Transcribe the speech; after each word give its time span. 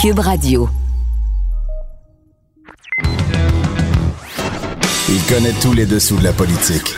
Cube 0.00 0.20
Radio. 0.20 0.66
Il 5.10 5.22
connaît 5.28 5.52
tous 5.60 5.74
les 5.74 5.84
dessous 5.84 6.16
de 6.16 6.24
la 6.24 6.32
politique. 6.32 6.94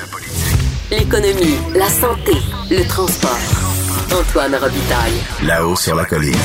L'économie, 0.88 1.56
la 1.74 1.88
santé, 1.88 2.30
le 2.70 2.86
transport. 2.86 3.40
Antoine 4.16 4.54
Robitaille. 4.54 5.18
Là-haut 5.44 5.74
sur 5.74 5.96
la 5.96 6.04
colline. 6.04 6.36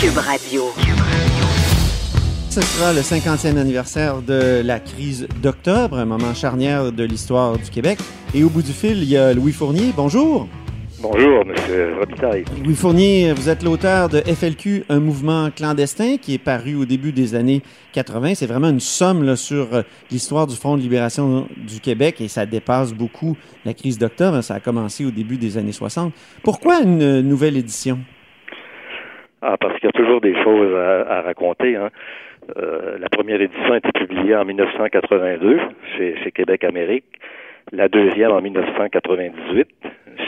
Cube 0.00 0.18
Radio. 0.18 0.72
Ce 2.48 2.60
sera 2.60 2.92
le 2.92 3.00
50e 3.00 3.58
anniversaire 3.58 4.22
de 4.22 4.62
la 4.64 4.78
crise 4.78 5.26
d'octobre, 5.42 5.98
un 5.98 6.04
moment 6.04 6.32
charnière 6.32 6.92
de 6.92 7.02
l'histoire 7.02 7.58
du 7.58 7.70
Québec. 7.70 7.98
Et 8.34 8.44
au 8.44 8.50
bout 8.50 8.62
du 8.62 8.72
fil, 8.72 8.98
il 8.98 9.08
y 9.08 9.16
a 9.16 9.34
Louis 9.34 9.52
Fournier. 9.52 9.92
Bonjour. 9.96 10.46
Bonjour, 11.04 11.42
M. 11.42 11.98
Robitaille. 11.98 12.44
Louis 12.64 12.74
Fournier, 12.74 13.34
vous 13.36 13.50
êtes 13.50 13.62
l'auteur 13.62 14.08
de 14.08 14.20
FLQ, 14.20 14.84
un 14.88 15.00
mouvement 15.00 15.50
clandestin 15.54 16.16
qui 16.16 16.32
est 16.32 16.42
paru 16.42 16.76
au 16.76 16.86
début 16.86 17.12
des 17.12 17.34
années 17.34 17.60
80. 17.92 18.36
C'est 18.36 18.46
vraiment 18.46 18.70
une 18.70 18.80
somme 18.80 19.22
là, 19.22 19.36
sur 19.36 19.74
euh, 19.74 19.82
l'histoire 20.10 20.46
du 20.46 20.56
Front 20.56 20.78
de 20.78 20.80
libération 20.80 21.46
du 21.58 21.80
Québec 21.82 22.22
et 22.22 22.28
ça 22.28 22.46
dépasse 22.46 22.94
beaucoup 22.94 23.36
la 23.66 23.74
crise 23.74 23.98
d'octobre. 23.98 24.40
Ça 24.40 24.54
a 24.54 24.60
commencé 24.60 25.04
au 25.04 25.10
début 25.10 25.36
des 25.36 25.58
années 25.58 25.72
60. 25.72 26.14
Pourquoi 26.42 26.80
une 26.82 27.20
nouvelle 27.20 27.58
édition? 27.58 27.98
Ah, 29.42 29.58
parce 29.60 29.74
qu'il 29.74 29.84
y 29.84 29.88
a 29.88 29.92
toujours 29.92 30.22
des 30.22 30.42
choses 30.42 30.74
à, 30.74 31.20
raconter. 31.20 31.76
Hein. 31.76 31.90
Euh, 32.56 32.96
la 32.98 33.10
première 33.10 33.42
édition 33.42 33.74
a 33.74 33.76
été 33.76 33.92
publiée 33.92 34.36
en 34.36 34.46
1982 34.46 35.58
chez, 35.98 36.16
chez 36.24 36.32
Québec 36.32 36.64
Amérique, 36.64 37.04
la 37.74 37.88
deuxième 37.88 38.30
en 38.30 38.40
1998 38.40 39.68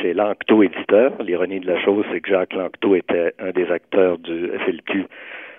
chez 0.01 0.15
Lanctot 0.15 0.65
Éditeur. 0.65 1.13
L'ironie 1.23 1.61
de 1.61 1.67
la 1.67 1.81
chose, 1.81 2.05
c'est 2.13 2.21
que 2.21 2.29
Jacques 2.29 2.53
Lanctot 2.55 2.97
était 2.97 3.33
un 3.39 3.51
des 3.51 3.71
acteurs 3.71 4.19
du 4.19 4.51
FLQ 4.65 5.07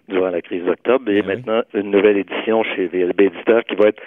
durant 0.10 0.30
la 0.30 0.42
crise 0.42 0.64
d'octobre 0.64 1.10
et 1.10 1.22
ah 1.24 1.28
maintenant 1.28 1.62
une 1.74 1.92
nouvelle 1.92 2.18
édition 2.18 2.64
chez 2.64 2.88
VLB 2.88 3.22
Éditeur 3.22 3.64
qui 3.64 3.76
va 3.76 3.90
être 3.90 4.02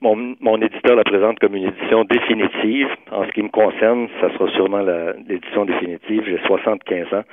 mon, 0.00 0.36
mon 0.40 0.62
éditeur 0.62 0.94
la 0.94 1.02
présente 1.02 1.40
comme 1.40 1.56
une 1.56 1.64
édition 1.64 2.04
définitive. 2.04 2.86
En 3.10 3.24
ce 3.26 3.32
qui 3.32 3.42
me 3.42 3.48
concerne, 3.48 4.08
ça 4.20 4.32
sera 4.34 4.48
sûrement 4.52 4.82
l'édition 5.28 5.64
définitive. 5.64 6.22
J'ai 6.24 6.38
75 6.46 7.14
ans. 7.14 7.24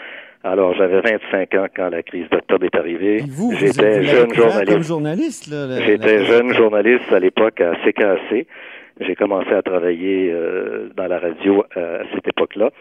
Alors, 0.44 0.76
j'avais 0.76 1.02
25 1.02 1.56
ans 1.56 1.68
quand 1.76 1.90
la 1.90 2.02
crise 2.02 2.28
d'octobre 2.30 2.66
est 2.66 2.76
arrivée. 2.76 3.24
J'étais 3.60 4.04
jeune 4.04 4.34
journaliste. 4.84 5.52
J'étais 5.86 6.26
jeune 6.26 6.54
journaliste 6.54 7.12
à 7.12 7.20
l'époque 7.20 7.62
à 7.62 7.74
CKC. 7.84 8.48
J'ai 9.00 9.16
commencé 9.16 9.52
à 9.52 9.62
travailler 9.62 10.32
euh, 10.32 10.90
dans 10.96 11.08
la 11.08 11.20
radio 11.20 11.66
euh, 11.76 12.02
à 12.02 12.06
cette 12.14 12.28
époque-là. 12.28 12.72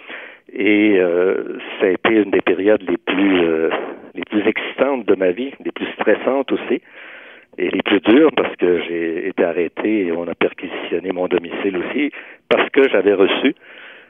Et 0.52 0.98
euh, 0.98 1.58
ça 1.80 1.86
a 1.86 1.90
été 1.90 2.10
une 2.10 2.30
des 2.30 2.40
périodes 2.40 2.82
les 2.82 2.98
plus 2.98 3.70
les 4.14 4.22
plus 4.30 4.46
excitantes 4.46 5.06
de 5.06 5.14
ma 5.16 5.32
vie, 5.32 5.52
les 5.64 5.72
plus 5.72 5.86
stressantes 5.94 6.52
aussi, 6.52 6.80
et 7.58 7.70
les 7.70 7.82
plus 7.82 8.00
dures 8.00 8.30
parce 8.36 8.54
que 8.56 8.82
j'ai 8.82 9.28
été 9.28 9.42
arrêté 9.42 10.06
et 10.06 10.12
on 10.12 10.28
a 10.28 10.34
perquisitionné 10.34 11.10
mon 11.12 11.26
domicile 11.26 11.76
aussi 11.78 12.12
parce 12.48 12.68
que 12.70 12.88
j'avais 12.88 13.14
reçu 13.14 13.54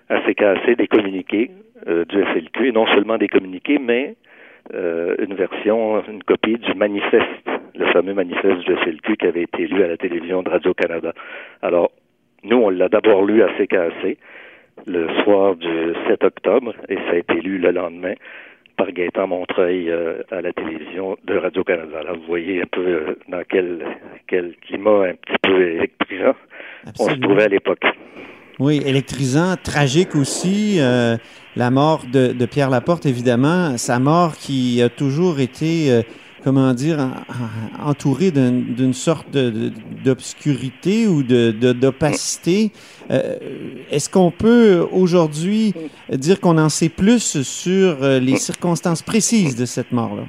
à 0.09 0.21
CKC 0.21 0.77
des 0.77 0.87
communiqués 0.87 1.51
euh, 1.89 2.05
du 2.05 2.23
FLQ, 2.23 2.69
et 2.69 2.73
non 2.73 2.87
seulement 2.87 3.19
des 3.19 3.29
communiqués, 3.29 3.79
mais 3.79 4.17
euh, 4.75 5.17
une 5.19 5.35
version, 5.35 6.03
une 6.09 6.23
copie 6.23 6.59
du 6.59 6.75
manifeste, 6.75 7.49
le 7.75 7.87
fameux 7.93 8.15
manifeste 8.15 8.61
du 8.61 8.77
FLQ 8.77 9.17
qui 9.17 9.27
avait 9.27 9.43
été 9.43 9.67
lu 9.67 9.83
à 9.83 9.89
la 9.89 9.97
télévision 9.97 10.43
de 10.43 10.51
Radio-Canada. 10.51 11.13
Alors, 11.63 11.91
nous, 12.43 12.57
on 12.57 12.71
l'a 12.71 12.89
d'abord 12.89 13.25
lu 13.25 13.43
à 13.43 13.49
CKC 13.59 14.19
le 14.87 15.09
soir 15.23 15.57
du 15.57 15.95
7 16.09 16.25
octobre 16.25 16.75
et 16.89 16.97
ça 16.97 17.11
a 17.13 17.17
été 17.17 17.35
lu 17.35 17.59
le 17.59 17.71
lendemain 17.71 18.15
par 18.77 18.91
Gaëtan 18.91 19.29
Montreuil 19.29 19.91
euh, 19.91 20.23
à 20.31 20.41
la 20.41 20.53
télévision 20.53 21.17
de 21.25 21.37
Radio-Canada. 21.37 22.03
Là, 22.03 22.13
vous 22.13 22.27
voyez 22.27 22.63
un 22.63 22.67
peu 22.71 23.17
dans 23.29 23.43
quel, 23.49 23.85
quel 24.27 24.55
climat 24.63 25.05
un 25.05 25.15
petit 25.15 25.39
peu 25.43 25.63
électrisant 25.63 26.35
on 26.99 27.09
se 27.09 27.15
trouvait 27.15 27.45
à 27.45 27.49
l'époque. 27.49 27.85
Oui, 28.59 28.81
électrisant, 28.85 29.57
tragique 29.63 30.15
aussi. 30.15 30.77
Euh, 30.79 31.17
la 31.57 31.71
mort 31.71 32.05
de, 32.13 32.47
Pierre 32.47 32.71
Laporte, 32.71 33.07
évidemment, 33.07 33.77
sa 33.79 33.99
mort 33.99 34.37
qui 34.37 34.81
a 34.83 34.89
toujours 34.89 35.41
été, 35.41 35.91
euh, 35.91 36.03
comment 36.45 36.73
dire, 36.75 36.99
entourée 37.83 38.31
d'une 38.31 38.93
sorte 38.93 39.27
d'obscurité 40.05 41.07
ou 41.07 41.23
d'opacité. 41.23 42.71
Euh, 43.11 43.37
est-ce 43.91 44.11
qu'on 44.11 44.31
peut 44.31 44.87
aujourd'hui 44.93 45.73
dire 46.11 46.41
qu'on 46.41 46.59
en 46.59 46.69
sait 46.69 46.91
plus 46.91 47.43
sur 47.43 47.97
les 48.21 48.37
circonstances 48.37 49.03
précises 49.03 49.57
de 49.59 49.65
cette 49.65 49.91
mort-là? 49.91 50.25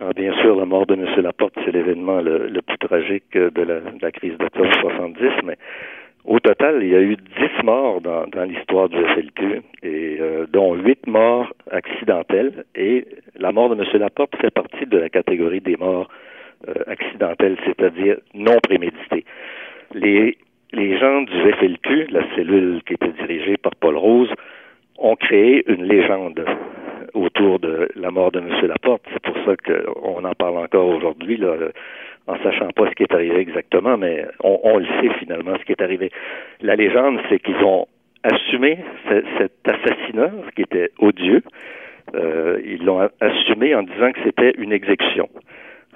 Ah, 0.00 0.10
bien 0.14 0.34
sûr, 0.42 0.56
la 0.56 0.66
mort 0.66 0.86
de 0.86 0.94
M. 0.94 1.06
Laporte, 1.22 1.54
c'est 1.64 1.70
l'événement 1.72 2.20
le, 2.20 2.60
plus 2.60 2.78
tragique 2.78 3.32
de 3.32 3.62
la, 3.62 3.80
de 3.80 4.02
la 4.02 4.10
crise 4.10 4.36
d'octobre 4.36 4.70
70, 4.82 5.16
mais 5.44 5.56
au 6.24 6.40
total, 6.40 6.82
il 6.82 6.88
y 6.88 6.96
a 6.96 7.00
eu 7.00 7.16
dix 7.16 7.64
morts 7.64 8.00
dans, 8.00 8.44
l'histoire 8.44 8.88
du 8.88 8.96
FLQ, 8.96 9.62
euh, 9.84 10.46
dont 10.50 10.74
huit 10.74 11.06
morts 11.06 11.52
accidentelles. 11.70 12.64
Et 12.74 13.06
la 13.38 13.52
mort 13.52 13.74
de 13.74 13.80
M. 13.82 14.00
Laporte 14.00 14.34
fait 14.36 14.50
partie 14.50 14.86
de 14.86 14.96
la 14.96 15.10
catégorie 15.10 15.60
des 15.60 15.76
morts 15.76 16.08
euh, 16.68 16.72
accidentelles, 16.86 17.58
c'est-à-dire 17.66 18.16
non 18.32 18.58
préméditées. 18.62 19.24
Les, 19.92 20.38
les 20.72 20.98
gens 20.98 21.22
du 21.22 21.52
FLQ, 21.52 22.06
la 22.10 22.22
cellule 22.34 22.80
qui 22.86 22.94
était 22.94 23.12
dirigée 23.26 23.58
par 23.58 23.72
Paul 23.78 23.96
Rose, 23.96 24.32
ont 24.98 25.16
créé 25.16 25.62
une 25.70 25.84
légende 25.84 26.42
autour 27.14 27.58
de 27.58 27.88
la 27.96 28.10
mort 28.10 28.32
de 28.32 28.40
M. 28.40 28.50
Laporte. 28.66 29.02
C'est 29.12 29.22
pour 29.22 29.36
ça 29.44 29.54
qu'on 29.56 30.24
en 30.24 30.32
parle 30.34 30.58
encore 30.58 30.88
aujourd'hui. 30.88 31.36
Là 31.36 31.54
en 32.26 32.36
sachant 32.42 32.70
pas 32.70 32.88
ce 32.88 32.94
qui 32.94 33.02
est 33.02 33.12
arrivé 33.12 33.38
exactement, 33.38 33.96
mais 33.96 34.26
on, 34.42 34.78
le 34.78 34.86
sait 35.00 35.12
finalement 35.18 35.56
ce 35.58 35.64
qui 35.64 35.72
est 35.72 35.82
arrivé. 35.82 36.10
La 36.60 36.76
légende, 36.76 37.20
c'est 37.28 37.38
qu'ils 37.38 37.62
ont 37.62 37.86
assumé 38.22 38.78
cet 39.38 39.52
assassinat 39.66 40.30
qui 40.56 40.62
était 40.62 40.90
odieux. 40.98 41.42
Euh, 42.14 42.60
ils 42.64 42.84
l'ont 42.84 43.08
assumé 43.20 43.74
en 43.74 43.82
disant 43.82 44.12
que 44.12 44.20
c'était 44.24 44.52
une 44.56 44.72
exécution. 44.72 45.28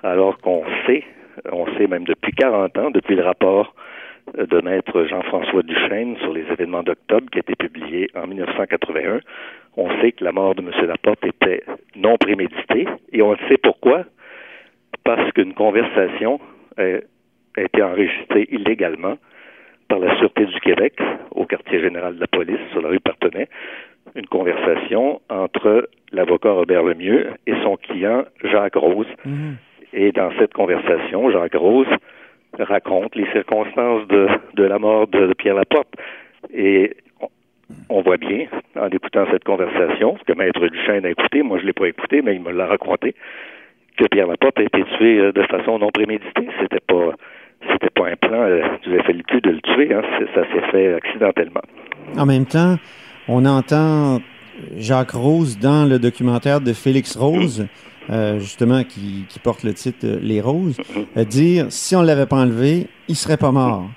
Alors 0.02 0.38
qu'on 0.38 0.64
sait, 0.86 1.04
on 1.50 1.66
sait 1.76 1.86
même 1.86 2.04
depuis 2.04 2.32
40 2.32 2.76
ans, 2.78 2.90
depuis 2.90 3.16
le 3.16 3.22
rapport 3.22 3.74
de 4.36 4.60
maître 4.60 5.04
Jean-François 5.04 5.62
Duchesne 5.62 6.16
sur 6.18 6.34
les 6.34 6.42
événements 6.52 6.82
d'octobre 6.82 7.30
qui 7.30 7.38
a 7.38 7.40
été 7.40 7.54
publié 7.54 8.10
en 8.14 8.26
1981, 8.26 9.20
on 9.78 9.88
sait 10.00 10.12
que 10.12 10.24
la 10.24 10.32
mort 10.32 10.56
de 10.56 10.60
M. 10.60 10.70
Laporte 10.86 11.24
était 11.24 11.62
non 11.94 12.16
préméditée 12.16 12.86
et 13.12 13.22
on 13.22 13.36
sait 13.48 13.58
pourquoi 13.62 14.04
parce 15.04 15.30
qu'une 15.32 15.54
conversation 15.54 16.40
a, 16.76 16.98
été 17.56 17.82
enregistrée 17.82 18.46
illégalement 18.50 19.16
par 19.88 20.00
la 20.00 20.16
Sûreté 20.18 20.46
du 20.46 20.60
Québec 20.60 20.98
au 21.30 21.46
quartier 21.46 21.80
général 21.80 22.16
de 22.16 22.20
la 22.20 22.26
police 22.26 22.60
sur 22.72 22.82
la 22.82 22.88
rue 22.88 23.00
Partenay, 23.00 23.48
une 24.14 24.26
conversation 24.26 25.20
entre 25.30 25.88
l'avocat 26.12 26.52
Robert 26.52 26.82
Lemieux 26.82 27.30
et 27.46 27.54
son 27.62 27.76
client 27.76 28.24
Jacques 28.44 28.76
Rose. 28.76 29.06
Mhm. 29.24 29.56
Et 29.92 30.12
dans 30.12 30.30
cette 30.38 30.52
conversation, 30.52 31.30
Jacques 31.30 31.54
Rose 31.54 31.88
raconte 32.58 33.14
les 33.14 33.30
circonstances 33.30 34.06
de, 34.08 34.28
de 34.54 34.64
la 34.64 34.78
mort 34.78 35.06
de, 35.06 35.32
Pierre 35.34 35.54
Laporte. 35.54 35.94
Et 36.52 36.96
on, 37.88 38.02
voit 38.02 38.16
bien, 38.16 38.46
en 38.76 38.88
écoutant 38.88 39.26
cette 39.30 39.44
conversation, 39.44 40.16
ce 40.18 40.24
que 40.24 40.36
Maître 40.36 40.66
Duchesne 40.66 41.04
a 41.04 41.10
écouté, 41.10 41.42
moi 41.42 41.58
je 41.60 41.66
l'ai 41.66 41.72
pas 41.72 41.86
écouté, 41.86 42.22
mais 42.22 42.34
il 42.34 42.42
me 42.42 42.52
l'a 42.52 42.66
raconté, 42.66 43.14
que 43.96 44.06
Pierre 44.06 44.26
Laporte 44.26 44.58
a 44.58 44.62
été 44.62 44.84
tué 44.96 45.18
euh, 45.18 45.32
de 45.32 45.42
façon 45.42 45.78
non 45.78 45.90
préméditée. 45.90 46.48
C'était 46.60 46.80
pas 46.80 47.12
c'était 47.72 47.90
pas 47.90 48.08
un 48.08 48.16
plan 48.16 48.42
euh, 48.42 48.62
du 48.84 48.96
FLQ 49.00 49.40
de 49.40 49.50
le 49.50 49.60
tuer, 49.60 49.92
hein. 49.92 50.02
ça 50.34 50.42
s'est 50.44 50.70
fait 50.70 50.94
accidentellement. 50.94 51.60
En 52.16 52.24
même 52.24 52.46
temps, 52.46 52.76
on 53.26 53.44
entend 53.44 54.20
Jacques 54.76 55.10
Rose 55.10 55.58
dans 55.58 55.88
le 55.88 55.98
documentaire 55.98 56.60
de 56.60 56.72
Félix 56.72 57.16
Rose, 57.16 57.66
euh, 58.10 58.38
justement 58.38 58.84
qui, 58.84 59.26
porte 59.42 59.64
le 59.64 59.74
titre 59.74 60.06
Les 60.22 60.40
Roses, 60.40 60.78
dire 61.16 61.66
si 61.70 61.96
on 61.96 62.02
ne 62.02 62.06
l'avait 62.06 62.26
pas 62.26 62.36
enlevé, 62.36 62.86
il 63.08 63.16
serait 63.16 63.36
pas 63.36 63.50
mort. 63.50 63.88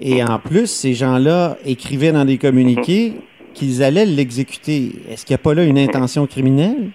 Et 0.00 0.22
en 0.22 0.38
plus, 0.38 0.66
ces 0.66 0.94
gens-là 0.94 1.56
écrivaient 1.64 2.12
dans 2.12 2.24
des 2.24 2.38
communiqués 2.38 3.14
qu'ils 3.54 3.82
allaient 3.82 4.06
l'exécuter. 4.06 4.92
Est-ce 5.10 5.26
qu'il 5.26 5.34
n'y 5.34 5.40
a 5.40 5.42
pas 5.42 5.54
là 5.54 5.64
une 5.64 5.78
intention 5.78 6.26
criminelle? 6.26 6.90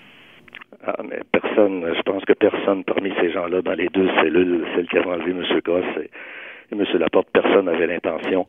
Ah, 0.86 0.96
mais 1.04 1.20
personne, 1.32 1.86
je 1.96 2.02
pense 2.02 2.24
que 2.26 2.34
personne 2.34 2.84
parmi 2.84 3.12
ces 3.20 3.32
gens-là, 3.32 3.62
dans 3.62 3.74
les 3.74 3.88
deux 3.94 4.08
cellules, 4.22 4.66
celle 4.76 4.88
qui 4.88 4.98
a 4.98 5.08
enlevé 5.08 5.32
M. 5.32 5.44
Goss 5.64 5.86
et, 6.02 6.10
M. 6.72 6.84
Laporte, 7.00 7.28
personne 7.34 7.66
n'avait 7.66 7.88
l'intention 7.88 8.48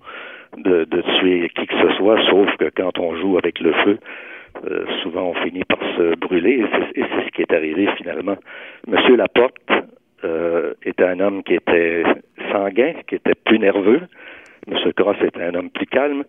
de, 0.56 0.84
tuer 1.18 1.50
qui 1.54 1.66
que 1.66 1.74
ce 1.74 1.96
soit, 1.96 2.18
sauf 2.28 2.48
que 2.56 2.70
quand 2.76 2.98
on 2.98 3.16
joue 3.16 3.38
avec 3.38 3.60
le 3.60 3.72
feu, 3.84 3.98
euh, 4.68 4.84
souvent 5.02 5.30
on 5.30 5.34
finit 5.44 5.64
par 5.64 5.78
se 5.96 6.14
brûler, 6.16 6.64
et 6.94 7.02
c'est 7.02 7.24
ce 7.26 7.30
qui 7.32 7.42
est 7.42 7.52
arrivé 7.52 7.88
finalement. 7.96 8.36
M. 8.88 9.16
Laporte 9.16 9.54
euh, 10.24 10.74
était 10.84 11.04
un 11.04 11.20
homme 11.20 11.42
qui 11.42 11.54
était 11.54 12.04
sanguin, 12.50 12.94
qui 13.06 13.16
était 13.16 13.34
plus 13.44 13.58
nerveux. 13.58 14.02
M. 14.70 14.92
Cross 14.94 15.16
était 15.22 15.42
un 15.42 15.54
homme 15.54 15.70
plus 15.70 15.86
calme. 15.86 16.24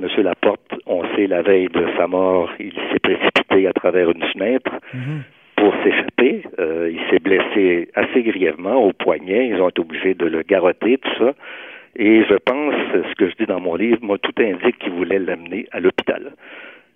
M. 0.00 0.08
Laporte, 0.22 0.74
on 0.86 1.02
sait, 1.14 1.26
la 1.26 1.42
veille 1.42 1.68
de 1.68 1.84
sa 1.96 2.06
mort, 2.06 2.50
il 2.58 2.72
s'est 2.92 3.00
précipité 3.00 3.66
à 3.66 3.72
travers 3.72 4.10
une 4.10 4.22
fenêtre 4.22 4.70
Mhm. 4.94 5.22
pour 5.56 5.74
s'échapper. 5.82 6.42
Euh, 6.58 6.90
il 6.92 7.00
s'est 7.10 7.18
blessé 7.18 7.88
assez 7.94 8.22
grièvement 8.22 8.76
au 8.76 8.92
poignet. 8.92 9.48
Ils 9.48 9.60
ont 9.60 9.68
été 9.68 9.80
obligés 9.80 10.14
de 10.14 10.26
le 10.26 10.42
garrotter, 10.42 10.98
tout 10.98 11.14
ça. 11.18 11.32
Et 11.96 12.22
je 12.24 12.34
pense, 12.34 12.74
ce 12.94 13.14
que 13.16 13.28
je 13.28 13.34
dis 13.36 13.46
dans 13.46 13.60
mon 13.60 13.74
livre, 13.74 13.98
moi, 14.00 14.16
tout 14.18 14.32
indique 14.40 14.78
qu'il 14.78 14.92
voulait 14.92 15.18
l'amener 15.18 15.66
à 15.72 15.80
l'hôpital. 15.80 16.32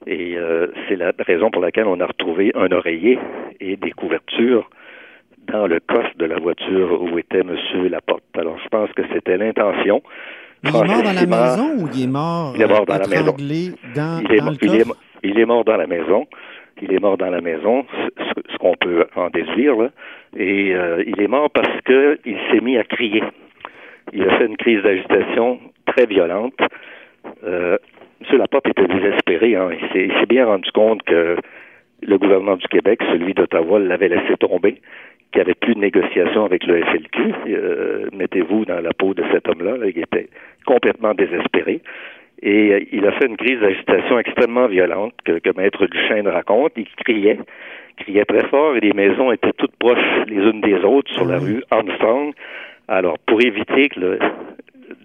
Et 0.06 0.36
euh, 0.36 0.68
c'est 0.88 0.96
la 0.96 1.12
raison 1.18 1.50
pour 1.50 1.60
laquelle 1.62 1.86
on 1.86 1.98
a 2.00 2.06
retrouvé 2.06 2.52
un 2.54 2.70
oreiller 2.72 3.18
et 3.60 3.76
des 3.76 3.90
couvertures 3.90 4.70
dans 5.46 5.66
le 5.66 5.80
coffre 5.80 6.12
de 6.16 6.24
la 6.26 6.38
voiture 6.38 7.02
où 7.02 7.18
était 7.18 7.40
M. 7.40 7.56
Laporte. 7.90 8.22
Alors, 8.38 8.58
je 8.62 8.68
pense 8.68 8.90
que 8.92 9.02
c'était 9.12 9.36
l'intention. 9.36 10.02
Il 10.64 10.68
est 10.68 10.72
mort 10.72 11.02
dans 11.02 11.12
la 11.12 11.26
maison 11.26 11.76
ou 11.78 11.88
il 11.94 12.02
est 12.02 12.06
mort, 12.06 12.52
Il 12.56 12.62
est 12.62 12.66
mort 12.66 12.86
dans 12.86 12.94
euh, 12.94 12.98
la 12.98 13.06
maison. 13.08 13.24
dans, 13.24 13.36
il 13.38 13.52
est, 13.52 14.40
dans 14.40 14.50
le 14.50 14.56
il, 14.62 14.74
est, 14.74 14.84
il 15.22 15.46
mort 15.46 15.64
dans 15.64 15.76
la 15.76 15.86
maison. 15.86 16.26
Il 16.82 16.92
est 16.92 16.98
mort 17.00 17.16
dans 17.16 17.30
la 17.30 17.40
maison, 17.40 17.86
ce, 18.18 18.58
qu'on 18.58 18.74
peut 18.74 19.06
en 19.14 19.30
déduire. 19.30 19.76
Là. 19.76 19.90
Et 20.36 20.74
euh, 20.74 21.04
il 21.06 21.20
est 21.20 21.28
mort 21.28 21.50
parce 21.50 21.80
que 21.84 22.18
il 22.24 22.36
s'est 22.50 22.60
mis 22.60 22.76
à 22.76 22.84
crier. 22.84 23.22
Il 24.12 24.22
a 24.28 24.38
fait 24.38 24.46
une 24.46 24.56
crise 24.56 24.82
d'agitation 24.82 25.60
très 25.86 26.06
violente. 26.06 26.58
Euh, 27.44 27.78
M. 28.20 28.38
Laporte 28.38 28.66
était 28.68 28.86
désespéré. 28.86 29.54
Hein. 29.54 29.70
Il 29.72 29.88
s'est 29.92 30.06
il 30.06 30.12
s'est 30.18 30.26
bien 30.26 30.46
rendu 30.46 30.70
compte 30.72 31.02
que 31.04 31.36
le 32.02 32.18
gouvernement 32.18 32.56
du 32.56 32.66
Québec, 32.68 33.00
celui 33.10 33.34
d'Ottawa, 33.34 33.78
l'avait 33.78 34.08
laissé 34.08 34.36
tomber, 34.38 34.80
qu'il 35.32 35.36
n'y 35.36 35.42
avait 35.42 35.54
plus 35.54 35.74
de 35.74 35.80
négociation 35.80 36.44
avec 36.44 36.64
le 36.66 36.82
FLQ. 36.84 37.34
Euh, 37.48 38.08
Mettez-vous 38.12 38.64
dans 38.64 38.80
la 38.80 38.92
peau 38.92 39.14
de 39.14 39.22
cet 39.32 39.48
homme-là. 39.48 39.76
là. 39.76 39.86
Il 39.86 39.98
était 39.98 40.28
complètement 40.64 41.14
désespéré. 41.14 41.80
Et 42.42 42.72
euh, 42.72 42.80
il 42.92 43.06
a 43.06 43.12
fait 43.12 43.26
une 43.26 43.36
crise 43.36 43.60
d'agitation 43.60 44.18
extrêmement 44.18 44.66
violente 44.66 45.14
que, 45.24 45.38
que 45.38 45.50
Maître 45.56 45.86
Duchesne 45.86 46.28
raconte. 46.28 46.72
Il 46.76 46.86
criait, 47.04 47.38
criait 47.96 48.24
très 48.24 48.46
fort 48.48 48.76
et 48.76 48.80
les 48.80 48.92
maisons 48.92 49.32
étaient 49.32 49.52
toutes 49.56 49.76
proches 49.76 50.26
les 50.26 50.36
unes 50.36 50.60
des 50.60 50.84
autres 50.84 51.12
sur 51.12 51.24
la 51.24 51.38
rue 51.38 51.62
Armstrong. 51.70 52.32
Alors, 52.88 53.18
pour 53.26 53.40
éviter 53.40 53.88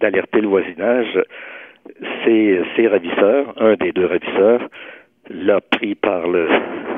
d'alerter 0.01 0.41
le 0.41 0.47
voisinage, 0.47 1.17
ses, 2.25 2.61
ses 2.75 2.87
ravisseurs, 2.87 3.53
un 3.57 3.75
des 3.75 3.93
deux 3.93 4.05
ravisseurs, 4.05 4.67
l'a 5.29 5.61
pris 5.61 5.95
par 5.95 6.27
le, 6.27 6.49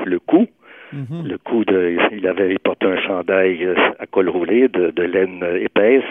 le 0.06 0.18
cou. 0.18 0.48
Mhm. 0.92 1.26
Le 1.26 1.38
coup 1.38 1.64
de, 1.64 1.96
il 2.10 2.26
avait 2.26 2.58
porté 2.58 2.86
un 2.86 3.00
chandail 3.00 3.66
à 3.98 4.06
col 4.06 4.28
roulé 4.28 4.68
de, 4.68 4.90
de 4.90 5.02
laine 5.02 5.42
épaisse 5.60 6.04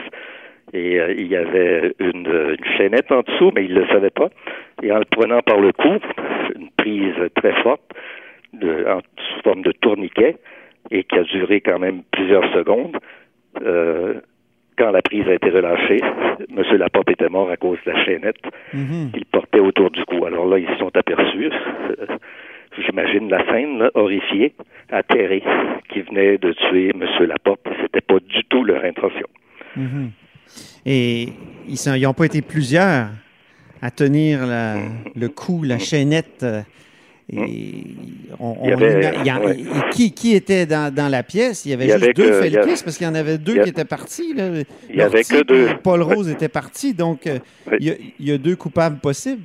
et 0.74 1.00
euh, 1.00 1.14
il 1.18 1.28
y 1.28 1.36
avait 1.36 1.94
une, 2.00 2.28
une 2.28 2.66
chaînette 2.78 3.12
en 3.12 3.22
dessous, 3.22 3.52
mais 3.56 3.66
il 3.66 3.74
ne 3.74 3.82
le 3.82 3.88
savait 3.88 4.10
pas. 4.10 4.30
Et 4.84 4.92
en 4.92 5.00
le 5.00 5.06
prenant 5.06 5.42
par 5.42 5.60
le 5.60 5.72
cou, 5.74 5.98
une 6.56 6.70
prise 6.78 7.14
très 7.36 7.54
forte, 7.62 7.82
de, 8.54 8.86
en, 8.88 9.00
sous 9.00 9.42
forme 9.44 9.62
de 9.64 9.72
tourniquet, 9.72 10.38
et 10.90 11.04
qui 11.04 11.18
a 11.18 11.24
duré 11.24 11.62
quand 11.62 11.80
même 11.80 12.02
plusieurs 12.12 12.52
secondes, 12.54 12.98
euh, 13.64 14.16
quand 14.78 14.92
la 14.92 15.02
prise 15.02 15.28
a 15.28 15.34
été 15.34 15.50
relâchée, 15.50 16.00
M. 16.50 16.64
Laporte 16.78 17.10
était 17.12 17.30
mort 17.30 17.50
à 17.50 17.58
cause 17.58 17.78
de 17.86 17.92
la 17.92 18.04
chaînette 18.04 18.42
Mhm. 18.74 19.12
qu'il 19.14 19.26
portait 19.26 19.60
autour 19.60 19.92
du 19.92 20.04
cou. 20.06 20.26
Alors 20.26 20.46
là, 20.48 20.58
ils 20.58 20.68
se 20.70 20.78
sont 20.78 20.96
aperçus, 20.96 21.52
euh, 21.52 22.06
j'imagine 22.86 23.30
la 23.30 23.46
scène, 23.52 23.80
là, 23.80 23.92
horrifiée, 23.94 24.54
atterrée, 24.90 25.44
qui 25.90 26.02
venait 26.02 26.38
de 26.38 26.54
tuer 26.54 26.92
M. 26.96 27.06
Laporte. 27.28 27.68
C'était 27.82 28.02
pas 28.02 28.20
du 28.20 28.44
tout 28.46 28.64
leur 28.64 28.84
intention. 28.84 29.28
Mhm. 29.76 30.12
Et 30.86 31.30
ils 31.68 32.02
n'ont 32.02 32.14
pas 32.14 32.26
été 32.26 32.42
plusieurs 32.42 33.08
à 33.82 33.92
tenir 33.92 34.46
la- 34.46 34.78
le 35.16 35.28
cou, 35.30 35.64
la 35.64 35.80
chaînette. 35.80 36.46
Et 37.34 37.84
on, 38.40 38.56
Il 38.64 38.70
y 38.72 38.74
on 38.74 38.78
avait- 38.78 39.02
ima- 39.02 39.14
il 39.22 39.26
y 39.26 39.30
a- 39.30 39.40
ouais. 39.40 39.58
et 39.60 39.90
qui, 39.92 40.12
qui 40.14 40.36
était 40.36 40.66
dans, 40.66 40.94
dans 40.94 41.08
la 41.10 41.24
pièce? 41.24 41.66
Il 41.66 41.70
y 41.72 41.74
avait 41.74 41.86
Il 41.86 41.92
juste 41.92 42.04
avait 42.04 42.14
deux 42.14 42.30
que- 42.30 42.84
parce 42.84 42.98
qu'il 42.98 43.08
y 43.08 43.10
en 43.10 43.16
avait 43.16 43.38
deux 43.38 43.60
a- 43.60 43.64
qui 43.64 43.70
étaient 43.70 43.86
partis. 43.86 44.34
Là. 44.34 44.50
Il 44.90 44.96
y 44.98 45.02
avait 45.02 45.24
que 45.24 45.44
deux. 45.44 45.70
Paul 45.82 46.02
Rose 46.02 46.30
était 46.30 46.50
parti, 46.50 46.94
donc 46.94 47.28
euh, 47.28 47.40
Oui. 47.72 47.78
il 47.80 47.88
y, 47.88 47.92
a, 47.92 47.94
il 48.20 48.26
y 48.28 48.32
a 48.34 48.38
deux 48.38 48.56
coupables 48.58 48.98
possibles. 49.00 49.44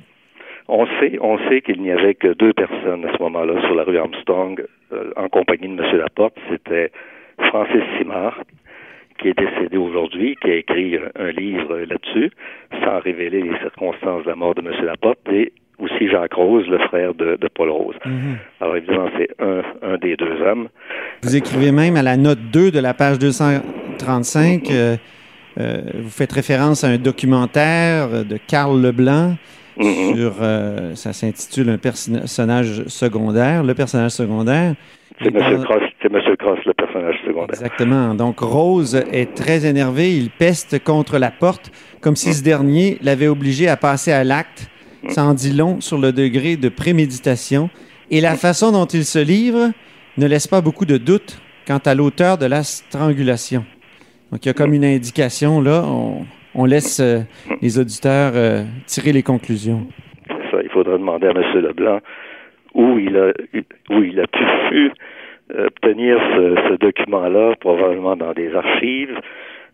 On 0.67 0.85
sait, 0.99 1.17
on 1.21 1.37
sait 1.47 1.61
qu'il 1.61 1.81
n'y 1.81 1.91
avait 1.91 2.15
que 2.15 2.33
deux 2.33 2.51
personnes 2.51 3.05
à 3.05 3.15
ce 3.15 3.23
moment-là 3.23 3.61
sur 3.61 3.73
la 3.75 3.83
rue 3.83 3.97
Armstrong 3.97 4.65
euh, 4.91 5.11
en 5.15 5.29
compagnie 5.29 5.73
de 5.73 5.81
M. 5.81 5.97
Laporte. 5.97 6.35
C'était 6.49 6.91
Francis 7.39 7.81
Simard, 7.97 8.43
qui 9.17 9.29
est 9.29 9.37
décédé 9.37 9.77
aujourd'hui, 9.77 10.35
qui 10.41 10.49
a 10.51 10.55
écrit 10.55 10.97
un, 11.19 11.31
livre 11.31 11.77
là-dessus, 11.79 12.31
sans 12.83 12.99
révéler 12.99 13.41
les 13.41 13.57
circonstances 13.59 14.23
de 14.23 14.29
la 14.29 14.35
mort 14.35 14.55
de 14.55 14.61
M. 14.61 14.71
Laporte, 14.85 15.19
et 15.31 15.51
aussi 15.79 16.07
Jacques 16.09 16.33
Rose, 16.33 16.65
le 16.67 16.79
frère 16.79 17.13
de, 17.13 17.35
de 17.39 17.47
Paul 17.53 17.69
Rose. 17.69 17.95
Mhm. 18.05 18.37
Alors 18.61 18.77
évidemment, 18.77 19.09
c'est 19.17 19.29
un, 19.39 19.61
un 19.83 19.97
des 19.97 20.15
deux 20.15 20.41
hommes. 20.41 20.69
Vous 21.23 21.35
écrivez 21.35 21.71
même 21.71 21.95
à 21.97 22.01
la 22.03 22.17
note 22.17 22.39
2 22.51 22.71
de 22.71 22.79
la 22.79 22.93
page 22.93 23.19
235, 23.19 24.69
euh, 24.71 24.95
euh, 25.59 25.81
vous 25.95 26.09
faites 26.09 26.31
référence 26.31 26.83
à 26.83 26.87
un 26.87 26.97
documentaire 26.97 28.25
de 28.25 28.37
Carl 28.47 28.81
Leblanc 28.81 29.35
Mhm. 29.79 30.15
sur, 30.15 30.33
euh, 30.41 30.95
ça 30.95 31.13
s'intitule 31.13 31.69
Un 31.69 31.77
personnage 31.77 32.83
secondaire, 32.87 33.63
le 33.63 33.75
personnage 33.75 34.09
secondaire. 34.09 34.73
C'est 35.21 35.27
M. 35.27 35.33
parle- 35.39 35.63
Cross, 35.65 35.83
c'est 36.01 36.11
M. 36.11 36.19
Cross, 36.39 36.59
le 36.65 36.73
personnage 36.97 37.21
secondaire. 37.25 37.49
Exactement. 37.49 38.15
Donc 38.15 38.39
Rose 38.39 38.95
est 39.11 39.33
très 39.35 39.65
énervé, 39.65 40.15
il 40.15 40.29
peste 40.29 40.83
contre 40.83 41.17
la 41.17 41.31
porte 41.31 41.71
comme 42.01 42.15
si 42.15 42.33
ce 42.33 42.43
dernier 42.43 42.97
l'avait 43.01 43.27
obligé 43.27 43.67
à 43.67 43.77
passer 43.77 44.11
à 44.11 44.23
l'acte. 44.23 44.69
Ça 45.09 45.23
en 45.23 45.33
dit 45.33 45.53
long 45.53 45.79
sur 45.79 45.97
le 45.97 46.11
degré 46.11 46.57
de 46.57 46.69
préméditation 46.69 47.69
et 48.11 48.19
la 48.19 48.35
façon 48.35 48.71
dont 48.71 48.85
il 48.85 49.05
se 49.05 49.19
livre 49.19 49.71
ne 50.17 50.27
laisse 50.27 50.47
pas 50.47 50.61
beaucoup 50.61 50.85
de 50.85 50.97
doute 50.97 51.39
quant 51.67 51.79
à 51.85 51.93
l'auteur 51.93 52.37
de 52.37 52.45
la 52.45 52.63
strangulation. 52.63 53.63
Donc 54.31 54.45
il 54.45 54.47
y 54.47 54.51
a 54.51 54.53
comme 54.53 54.73
une 54.73 54.83
indication 54.83 55.61
là, 55.61 55.83
on, 55.85 56.25
on 56.55 56.65
laisse 56.65 56.99
euh, 56.99 57.19
les 57.61 57.79
auditeurs 57.79 58.33
euh, 58.35 58.63
tirer 58.85 59.13
les 59.13 59.23
conclusions. 59.23 59.87
C'est 60.27 60.51
ça. 60.51 60.57
Il 60.63 60.69
faudra 60.69 60.97
demander 60.97 61.27
à 61.27 61.31
M. 61.31 61.61
Leblanc 61.61 61.99
où 62.73 62.99
il 62.99 63.15
a, 63.17 63.31
où 63.89 64.03
il 64.03 64.19
a 64.19 64.27
pu 64.27 64.91
obtenir 65.51 66.17
ce, 66.35 66.55
ce 66.69 66.77
document-là, 66.79 67.55
probablement 67.59 68.15
dans 68.15 68.33
des 68.33 68.53
archives, 68.53 69.15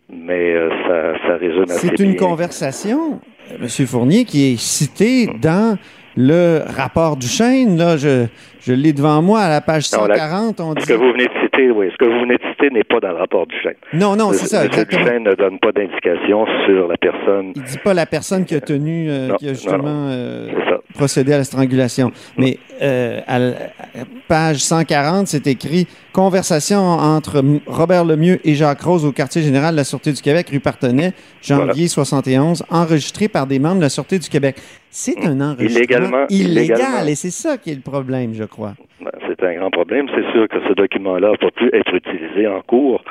mais 0.09 0.53
euh, 0.53 0.69
ça, 0.87 1.27
ça 1.27 1.37
résume 1.37 1.63
assez 1.63 1.87
C'est 1.87 1.99
une 1.99 2.11
bien. 2.15 2.19
conversation, 2.27 3.19
euh, 3.51 3.55
M. 3.61 3.87
Fournier, 3.87 4.25
qui 4.25 4.53
est 4.53 4.57
citée 4.59 5.27
dans 5.41 5.77
le 6.15 6.59
rapport 6.77 7.17
du 7.17 7.27
Chêne. 7.27 7.77
Là, 7.77 7.97
je, 7.97 8.27
je 8.62 8.74
l'ai 8.74 8.93
devant 8.93 9.21
moi 9.21 9.39
à 9.41 9.50
la 9.50 9.62
page 9.62 9.91
Non, 9.93 10.05
la- 10.05 10.15
140. 10.15 10.59
On 10.62 10.74
Ce 10.75 10.79
dit... 10.81 10.86
que 10.86 10.93
vous 10.93 11.12
venez 11.12 11.25
de 11.25 11.31
citer, 11.53 11.72
oui, 11.72 11.88
ce 11.91 11.98
que 11.98 12.05
vous 12.05 12.19
venez 12.22 12.36
de 12.38 12.43
citer 12.51 12.69
n'est 12.72 12.83
pas 12.83 13.00
dans 13.00 13.10
le 13.10 13.17
rapport 13.17 13.45
du 13.48 13.55
chêne. 13.62 13.75
Non, 13.93 14.15
non, 14.15 14.31
c'est 14.33 14.48
ça, 14.48 14.65
exactement. 14.65 15.03
Duchesne 15.03 15.24
ne 15.24 15.33
donne 15.36 15.60
pas 15.60 15.72
d'indication 15.72 16.45
sur 16.65 16.88
la 16.88 16.98
personne. 16.98 17.53
Il 17.55 17.63
dit 17.63 17.77
pas 17.83 17.93
la 17.93 18.05
personne 18.05 18.45
qui 18.45 18.55
a 18.55 18.62
tenu, 18.62 19.10
euh, 19.10 19.27
Non, 19.27 19.36
qui 19.36 19.48
a 19.50 19.53
justement 19.53 19.83
non. 19.83 20.10
euh, 20.10 20.48
procédé 20.95 21.33
à 21.33 21.38
la 21.38 21.43
strangulation. 21.43 22.12
Mais 22.38 22.57
euh, 22.81 23.19
à 23.27 23.39
la 23.39 23.48
à 23.50 24.05
page 24.27 24.57
140, 24.57 25.27
c'est 25.27 25.45
écrit 25.48 25.88
Conversation 26.12 26.79
entre 26.79 27.43
Robert 27.67 28.05
Lemieux 28.05 28.39
et 28.43 28.53
Jacques 28.55 28.81
Rose 28.81 29.03
au 29.05 29.12
quartier 29.12 29.41
général 29.41 29.72
de 29.74 29.77
la 29.77 29.83
Sûreté 29.83 30.12
du 30.13 30.22
Québec, 30.22 30.48
rue 30.51 30.60
Partenay, 30.60 31.12
janvier 31.41 31.88
71, 31.88 32.63
enregistré 32.69 33.27
par 33.27 33.48
des 33.48 33.60
membres 33.60 33.77
de 33.77 33.81
la 33.81 33.89
Sûreté 33.89 34.19
du 34.19 34.29
Québec. 34.29 34.55
C'est 34.89 35.17
un 35.25 35.41
enregistrement 35.41 35.75
Illégalement- 35.75 36.25
illégal 36.29 36.77
illégalement. 36.79 37.07
et 37.07 37.15
c'est 37.15 37.31
ça 37.31 37.57
qui 37.57 37.72
est 37.72 37.75
le 37.75 37.81
problème, 37.81 38.33
je 38.33 38.43
crois. 38.43 38.74
Ben, 39.01 39.10
C'est 39.43 39.50
un 39.50 39.55
grand 39.55 39.71
problème. 39.71 40.07
C'est 40.15 40.31
sûr 40.31 40.47
que 40.47 40.62
ce 40.69 40.73
document-là 40.73 41.31
n'a 41.31 41.38
pas 41.38 41.51
pu 41.51 41.69
être 41.73 41.93
utilisé 41.93 42.47
en 42.47 42.62
cours 42.62 43.03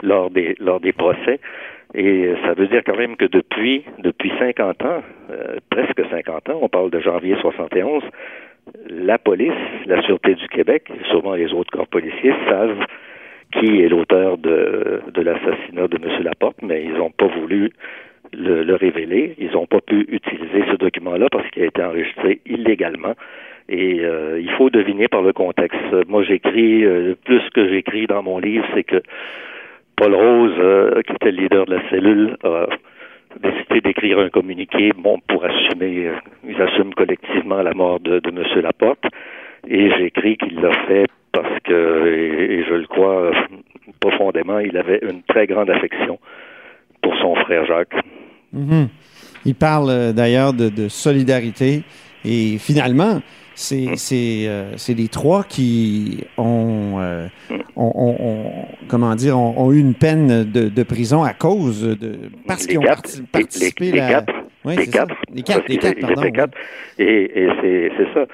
lors 0.00 0.30
des, 0.30 0.54
lors 0.60 0.78
des 0.78 0.92
procès. 0.92 1.40
Et 1.92 2.34
ça 2.44 2.54
veut 2.54 2.68
dire 2.68 2.82
quand 2.86 2.96
même 2.96 3.16
que 3.16 3.24
depuis, 3.24 3.84
depuis 3.98 4.30
50 4.38 4.84
ans, 4.84 5.02
euh, 5.30 5.56
presque 5.68 6.00
50 6.08 6.50
ans, 6.50 6.58
on 6.62 6.68
parle 6.68 6.90
de 6.90 7.00
janvier 7.00 7.34
71, 7.40 8.04
la 8.88 9.18
police, 9.18 9.50
la 9.86 10.02
Sûreté 10.02 10.36
du 10.36 10.46
Québec, 10.48 10.84
et 10.88 11.04
sûrement 11.08 11.34
les 11.34 11.52
autres 11.52 11.72
corps 11.72 11.88
policiers, 11.88 12.34
savent 12.48 12.86
qui 13.52 13.82
est 13.82 13.88
l'auteur 13.88 14.38
de, 14.38 15.02
de 15.12 15.20
l'assassinat 15.20 15.88
de 15.88 15.96
M. 15.96 16.22
Laporte, 16.22 16.58
mais 16.62 16.84
ils 16.84 16.94
n'ont 16.94 17.10
pas 17.10 17.26
voulu 17.26 17.72
le, 18.32 18.62
le 18.62 18.74
révéler. 18.74 19.34
Ils 19.38 19.52
n'ont 19.52 19.66
pas 19.66 19.80
pu 19.80 20.06
utiliser 20.08 20.64
ce 20.70 20.76
document-là 20.76 21.28
parce 21.30 21.48
qu'il 21.50 21.62
a 21.62 21.66
été 21.66 21.82
enregistré 21.82 22.40
illégalement. 22.46 23.14
Et 23.68 24.00
euh, 24.00 24.40
il 24.40 24.50
faut 24.52 24.70
deviner 24.70 25.08
par 25.08 25.22
le 25.22 25.32
contexte. 25.32 25.80
Moi, 26.08 26.22
j'écris, 26.22 26.84
euh, 26.84 27.14
plus 27.24 27.42
que 27.50 27.68
j'écris 27.68 28.06
dans 28.06 28.22
mon 28.22 28.38
livre, 28.38 28.64
c'est 28.74 28.84
que 28.84 29.02
Paul 29.96 30.14
Rose, 30.14 30.52
euh, 30.58 31.02
qui 31.02 31.12
était 31.12 31.32
le 31.32 31.42
leader 31.42 31.64
de 31.66 31.74
la 31.74 31.90
cellule, 31.90 32.36
a 32.44 32.66
décidé 33.40 33.80
d'écrire 33.80 34.18
un 34.18 34.28
communiqué 34.28 34.92
bon, 34.96 35.18
pour 35.26 35.44
assumer, 35.44 36.08
euh, 36.08 36.14
ils 36.46 36.60
assument 36.60 36.94
collectivement 36.94 37.62
la 37.62 37.72
mort 37.72 38.00
de, 38.00 38.18
de 38.20 38.28
M. 38.28 38.60
Laporte. 38.62 39.04
Et 39.66 39.90
j'écris 39.96 40.36
qu'il 40.36 40.60
l'a 40.60 40.72
fait 40.86 41.06
parce 41.32 41.58
que, 41.64 42.06
et, 42.06 42.64
je 42.64 42.74
le 42.74 42.86
crois 42.86 43.22
euh, 43.22 43.32
profondément, 44.00 44.58
il 44.58 44.76
avait 44.76 45.00
une 45.02 45.22
très 45.22 45.46
grande 45.46 45.70
affection 45.70 46.18
pour 47.06 47.16
son 47.18 47.36
frère 47.44 47.64
Jacques. 47.66 47.94
Mhm. 48.52 48.88
Il 49.44 49.54
parle 49.54 50.12
d'ailleurs 50.12 50.52
de, 50.52 50.88
solidarité. 50.88 51.82
Et 52.24 52.58
finalement, 52.58 53.20
c'est 53.54 53.94
les 54.88 55.08
trois 55.08 55.44
qui 55.44 56.24
ont, 56.36 56.98
comment 58.88 59.14
dire, 59.14 59.38
ont, 59.38 59.72
eu 59.72 59.78
une 59.78 59.94
peine 59.94 60.42
de, 60.42 60.82
prison 60.82 61.22
à 61.22 61.32
cause 61.32 61.82
de 61.96 62.16
parce 62.48 62.66
qu'ils 62.66 62.80
ont 62.80 62.82
participé 62.82 63.92
les, 63.92 63.98
quatre. 63.98 64.34
les, 64.64 64.86
quatre. 64.88 65.14
les 65.32 65.42
quatre. 65.42 65.68
Les 65.68 66.32
quatre, 66.32 66.58
Et, 66.98 67.48
c'est 67.62 68.08
ça. 68.14 68.26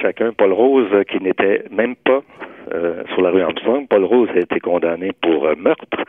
chacun, 0.00 0.32
Paul 0.36 0.52
Rose, 0.52 0.92
qui 1.10 1.20
n'était 1.20 1.64
même 1.72 1.96
pas 1.96 2.22
sur 3.12 3.22
la 3.22 3.30
rue 3.30 3.42
Armstrong, 3.42 3.88
Paul 3.88 4.04
Rose 4.04 4.28
a 4.36 4.38
été 4.38 4.60
condamné 4.60 5.10
pour 5.20 5.48
meurtre. 5.56 6.04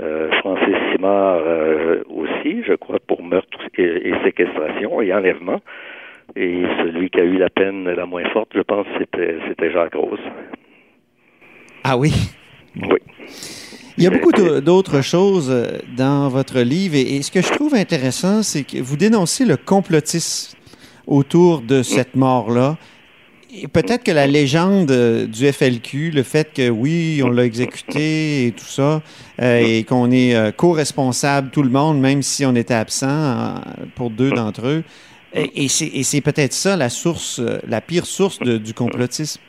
Euh, 0.00 0.30
Francis 0.40 0.74
Simard 0.92 1.40
euh, 1.44 2.02
aussi, 2.08 2.62
je 2.66 2.74
crois, 2.74 2.98
pour 3.06 3.22
meurtre 3.22 3.58
et, 3.78 4.12
séquestration 4.24 5.00
et 5.00 5.12
enlèvement. 5.12 5.60
Et 6.34 6.64
celui 6.82 7.10
qui 7.10 7.20
a 7.20 7.24
eu 7.24 7.36
la 7.36 7.50
peine 7.50 7.84
la 7.84 8.06
moins 8.06 8.28
forte, 8.30 8.48
je 8.54 8.62
pense, 8.62 8.86
c'était, 8.98 9.38
c'était 9.48 9.70
Jacques 9.70 9.94
Rose. 9.94 10.18
Ah 11.84 11.96
oui? 11.96 12.12
Oui. 12.76 12.98
Il 13.96 14.02
y 14.02 14.06
a 14.08 14.10
beaucoup 14.10 14.32
d'autres 14.32 15.02
choses 15.02 15.50
euh, 15.50 15.78
dans 15.96 16.28
votre 16.28 16.58
livre 16.60 16.96
et, 16.96 17.22
ce 17.22 17.30
que 17.30 17.40
je 17.40 17.52
trouve 17.52 17.74
intéressant, 17.74 18.42
c'est 18.42 18.64
que 18.64 18.82
vous 18.82 18.96
dénoncez 18.96 19.44
le 19.44 19.56
complotisme 19.56 20.58
autour 21.06 21.60
de 21.60 21.82
cette 21.82 22.16
mort-là 22.16 22.76
peut-être 23.72 24.04
que 24.04 24.12
la 24.12 24.26
légende 24.26 24.90
euh, 24.90 25.26
du 25.26 25.46
FLQ, 25.46 26.10
le 26.10 26.22
fait 26.22 26.52
que 26.54 26.70
oui, 26.70 27.20
on 27.24 27.30
l'a 27.30 27.44
exécuté 27.44 28.46
et 28.46 28.52
tout 28.52 28.64
ça, 28.64 29.00
euh, 29.40 29.60
et 29.64 29.84
qu'on 29.84 30.10
est 30.10 30.34
euh, 30.34 30.50
co-responsable 30.50 31.50
tout 31.50 31.62
le 31.62 31.70
monde, 31.70 32.00
même 32.00 32.22
si 32.22 32.44
on 32.44 32.54
était 32.54 32.74
absent 32.74 33.54
pour 33.96 34.10
deux 34.10 34.30
d'entre 34.30 34.66
eux, 34.66 34.82
et, 35.34 35.66
c'est 35.66 36.20
peut-être 36.20 36.52
ça 36.52 36.76
la 36.76 36.88
source, 36.88 37.42
la 37.66 37.80
pire 37.80 38.06
source 38.06 38.38
du 38.38 38.72
complotisme. 38.72 39.42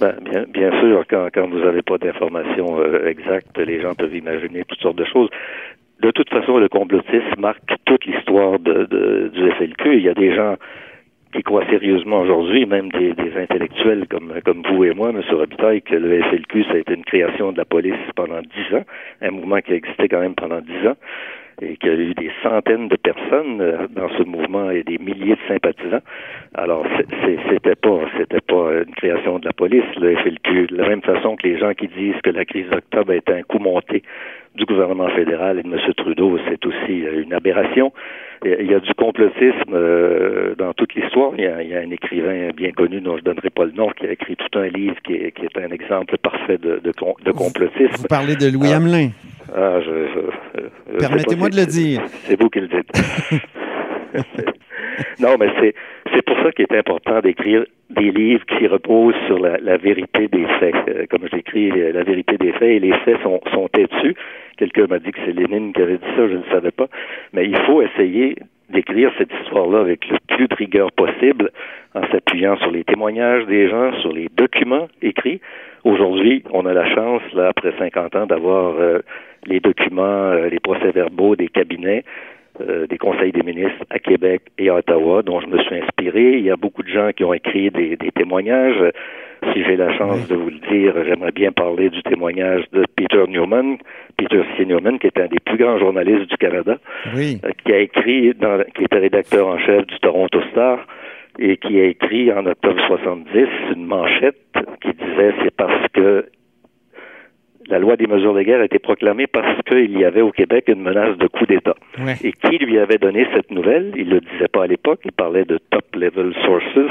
Ben, 0.00 0.16
bien, 0.20 0.44
bien 0.52 0.70
sûr, 0.80 1.04
quand, 1.08 1.48
vous 1.48 1.60
n'avez 1.60 1.82
pas 1.82 1.96
d'informations 1.96 2.82
exactes, 3.06 3.56
les 3.56 3.80
gens 3.80 3.94
peuvent 3.94 4.14
imaginer 4.14 4.64
toutes 4.66 4.80
sortes 4.80 4.96
de 4.96 5.04
choses. 5.04 5.28
De 6.00 6.10
toute 6.10 6.28
façon, 6.28 6.58
le 6.58 6.68
complotisme 6.68 7.38
marque 7.38 7.62
toute 7.84 8.04
l'histoire 8.04 8.58
du 8.58 9.52
FLQ. 9.58 9.96
Il 9.96 10.02
y 10.02 10.08
a 10.08 10.14
des 10.14 10.34
gens 10.34 10.56
qui 11.36 11.42
croient 11.42 11.66
sérieusement 11.68 12.20
aujourd'hui, 12.20 12.64
même 12.64 12.90
des, 12.90 13.12
intellectuels 13.36 14.06
comme, 14.08 14.32
comme 14.44 14.62
vous 14.62 14.84
et 14.84 14.94
moi, 14.94 15.10
M. 15.10 15.20
Robitaille, 15.30 15.82
que 15.82 15.94
le 15.94 16.22
FLQ, 16.22 16.64
ça 16.64 16.72
a 16.72 16.76
été 16.78 16.94
une 16.94 17.04
création 17.04 17.52
de 17.52 17.58
la 17.58 17.66
police 17.66 17.94
pendant 18.14 18.40
dix 18.40 18.74
ans, 18.74 18.84
un 19.20 19.30
mouvement 19.30 19.60
qui 19.60 19.72
a 19.72 19.76
existé 19.76 20.08
quand 20.08 20.20
même 20.20 20.34
pendant 20.34 20.60
dix 20.60 20.88
ans, 20.88 20.96
et 21.62 21.76
qu'il 21.76 21.88
y 21.88 21.92
a 21.92 21.96
eu 21.96 22.14
des 22.14 22.30
centaines 22.42 22.88
de 22.88 22.96
personnes 22.96 23.60
euh, 23.60 23.86
dans 23.90 24.08
ce 24.16 24.22
mouvement 24.22 24.70
et 24.70 24.82
des 24.82 24.98
milliers 24.98 25.34
de 25.34 25.48
sympathisants. 25.48 26.02
Alors, 26.54 26.86
c'était 27.50 27.74
pas, 27.74 28.00
c'était 28.18 28.40
pas 28.40 28.72
une 28.86 28.94
création 28.94 29.38
de 29.38 29.46
la 29.46 29.52
police, 29.52 29.84
le 29.98 30.16
FLQ, 30.16 30.66
de 30.68 30.76
la 30.76 30.88
même 30.88 31.02
façon 31.02 31.36
que 31.36 31.46
les 31.46 31.58
gens 31.58 31.72
qui 31.72 31.88
disent 31.88 32.20
que 32.22 32.30
la 32.30 32.44
crise 32.44 32.68
d'octobre 32.70 33.12
a 33.12 33.16
été 33.16 33.32
un 33.32 33.42
coup 33.42 33.58
monté 33.58 34.02
du 34.54 34.64
gouvernement 34.64 35.08
fédéral 35.10 35.58
et 35.58 35.62
de 35.62 35.68
M. 35.68 35.78
Trudeau, 35.96 36.38
c'est 36.48 36.64
aussi 36.64 37.06
euh, 37.06 37.22
une 37.22 37.32
aberration. 37.32 37.92
Il 38.44 38.70
y 38.70 38.74
a 38.74 38.80
du 38.80 38.92
complotisme 38.94 39.72
euh, 39.72 40.54
dans 40.56 40.72
toute 40.74 40.94
l'histoire. 40.94 41.32
Il, 41.38 41.50
il, 41.62 41.68
y 41.68 41.74
a 41.74 41.80
un 41.80 41.90
écrivain 41.90 42.50
bien 42.54 42.70
connu 42.72 43.00
dont 43.00 43.16
je 43.16 43.22
ne 43.22 43.24
donnerai 43.24 43.50
pas 43.50 43.64
le 43.64 43.72
nom 43.72 43.88
qui 43.90 44.06
a 44.06 44.12
écrit 44.12 44.36
tout 44.36 44.58
un 44.58 44.68
livre 44.68 44.96
qui 45.04 45.14
est, 45.14 45.32
qui 45.32 45.46
est 45.46 45.58
un 45.58 45.70
exemple 45.70 46.16
parfait 46.18 46.58
de, 46.58 46.80
de, 46.82 46.92
de 46.92 47.32
complotisme. 47.32 47.96
Vous 47.96 48.08
parlez 48.08 48.36
de 48.36 48.50
Louis 48.50 48.68
ah, 48.72 48.76
Hamelin. 48.76 49.08
Ah, 49.54 49.80
je, 49.80 49.90
Permettez-moi 50.98 51.48
de 51.48 51.56
le 51.56 51.66
dire. 51.66 52.02
C'est 52.24 52.40
vous 52.40 52.48
qui 52.48 52.60
le 52.60 52.68
dites. 52.68 52.92
non, 55.20 55.36
mais 55.38 55.48
c'est 55.60 55.74
c'est 56.14 56.22
pour 56.22 56.36
ça 56.38 56.52
qu'il 56.52 56.66
est 56.70 56.78
important 56.78 57.20
d'écrire 57.20 57.64
des 57.90 58.10
livres 58.10 58.44
qui 58.46 58.66
reposent 58.66 59.14
sur 59.26 59.38
la, 59.38 59.58
la 59.58 59.76
vérité 59.76 60.28
des 60.28 60.46
faits. 60.58 60.74
Euh, 60.88 61.06
comme 61.10 61.28
j'écris 61.32 61.70
la 61.70 62.02
vérité 62.04 62.38
des 62.38 62.52
faits, 62.52 62.70
et 62.70 62.80
les 62.80 62.92
faits 63.04 63.20
sont, 63.22 63.40
sont 63.52 63.68
têtus. 63.68 64.14
Quelqu'un 64.56 64.86
m'a 64.86 64.98
dit 64.98 65.12
que 65.12 65.18
c'est 65.24 65.32
Lénine 65.32 65.72
qui 65.72 65.82
avait 65.82 65.98
dit 65.98 66.12
ça, 66.16 66.28
je 66.28 66.36
ne 66.36 66.44
savais 66.50 66.70
pas. 66.70 66.86
Mais 67.32 67.46
il 67.46 67.56
faut 67.66 67.82
essayer 67.82 68.36
d'écrire 68.70 69.12
cette 69.18 69.30
histoire-là 69.42 69.80
avec 69.80 70.08
le 70.08 70.18
plus 70.26 70.48
de 70.48 70.54
rigueur 70.54 70.90
possible, 70.92 71.50
en 71.94 72.02
s'appuyant 72.10 72.56
sur 72.56 72.70
les 72.70 72.84
témoignages 72.84 73.46
des 73.46 73.68
gens, 73.68 73.92
sur 74.00 74.12
les 74.12 74.28
documents 74.36 74.88
écrits. 75.02 75.40
Aujourd'hui, 75.84 76.42
on 76.50 76.66
a 76.66 76.72
la 76.72 76.92
chance, 76.94 77.22
là, 77.34 77.48
après 77.48 77.72
50 77.78 78.16
ans, 78.16 78.26
d'avoir 78.26 78.74
euh, 78.80 79.00
les 79.46 79.60
documents, 79.60 80.30
euh, 80.30 80.48
les 80.48 80.60
procès-verbaux 80.60 81.36
des 81.36 81.48
cabinets 81.48 82.04
euh, 82.60 82.86
des 82.86 82.96
conseils 82.96 83.32
des 83.32 83.42
ministres 83.42 83.84
à 83.90 83.98
Québec 83.98 84.42
et 84.56 84.70
à 84.70 84.76
Ottawa, 84.76 85.22
dont 85.22 85.40
je 85.40 85.46
me 85.46 85.58
suis 85.58 85.76
inspiré. 85.76 86.38
Il 86.38 86.44
y 86.44 86.50
a 86.50 86.56
beaucoup 86.56 86.82
de 86.82 86.88
gens 86.88 87.10
qui 87.14 87.22
ont 87.24 87.34
écrit 87.34 87.70
des, 87.70 87.98
témoignages. 88.14 88.92
Si 89.52 89.62
j'ai 89.64 89.76
la 89.76 89.92
chance 89.98 90.26
de 90.28 90.36
vous 90.36 90.48
le 90.48 90.58
dire, 90.70 90.94
j'aimerais 91.04 91.32
bien 91.32 91.52
parler 91.52 91.90
du 91.90 92.02
témoignage 92.02 92.64
de 92.72 92.84
Peter 92.96 93.24
Newman, 93.28 93.76
Peter 94.16 94.42
C. 94.56 94.64
Newman, 94.64 94.98
qui 94.98 95.06
est 95.08 95.20
un 95.20 95.26
des 95.26 95.38
plus 95.38 95.58
grands 95.58 95.78
journalistes 95.78 96.30
du 96.30 96.36
Canada, 96.38 96.78
euh, 97.14 97.50
qui 97.64 97.72
a 97.72 97.78
écrit, 97.78 98.32
dans, 98.34 98.62
qui 98.74 98.84
était 98.84 98.98
rédacteur 98.98 99.46
en 99.46 99.58
chef 99.58 99.86
du 99.86 99.98
Toronto 99.98 100.40
Star, 100.52 100.86
et 101.38 101.58
qui 101.58 101.78
a 101.78 101.84
écrit 101.84 102.32
en 102.32 102.46
octobre 102.46 102.80
70 102.86 103.48
une 103.74 103.84
manchette 103.84 104.36
qui 104.80 104.92
disait 104.92 105.34
c'est 105.42 105.54
parce 105.54 105.86
que 105.92 106.24
la 107.68 107.78
loi 107.78 107.96
des 107.96 108.06
mesures 108.06 108.34
de 108.34 108.42
guerre 108.42 108.60
a 108.60 108.64
été 108.64 108.78
proclamée 108.78 109.26
parce 109.26 109.60
qu'il 109.62 109.98
y 109.98 110.04
avait 110.04 110.20
au 110.20 110.30
Québec 110.30 110.64
une 110.68 110.82
menace 110.82 111.16
de 111.18 111.26
coup 111.26 111.46
d'État. 111.46 111.74
Et 112.22 112.32
qui 112.32 112.58
lui 112.58 112.78
avait 112.78 112.98
donné 112.98 113.26
cette 113.34 113.50
nouvelle? 113.50 113.92
Il 113.96 114.08
ne 114.08 114.14
le 114.14 114.20
disait 114.20 114.48
pas 114.48 114.64
à 114.64 114.66
l'époque, 114.66 115.00
il 115.04 115.12
parlait 115.12 115.44
de 115.44 115.58
top-level 115.70 116.34
sources. 116.44 116.90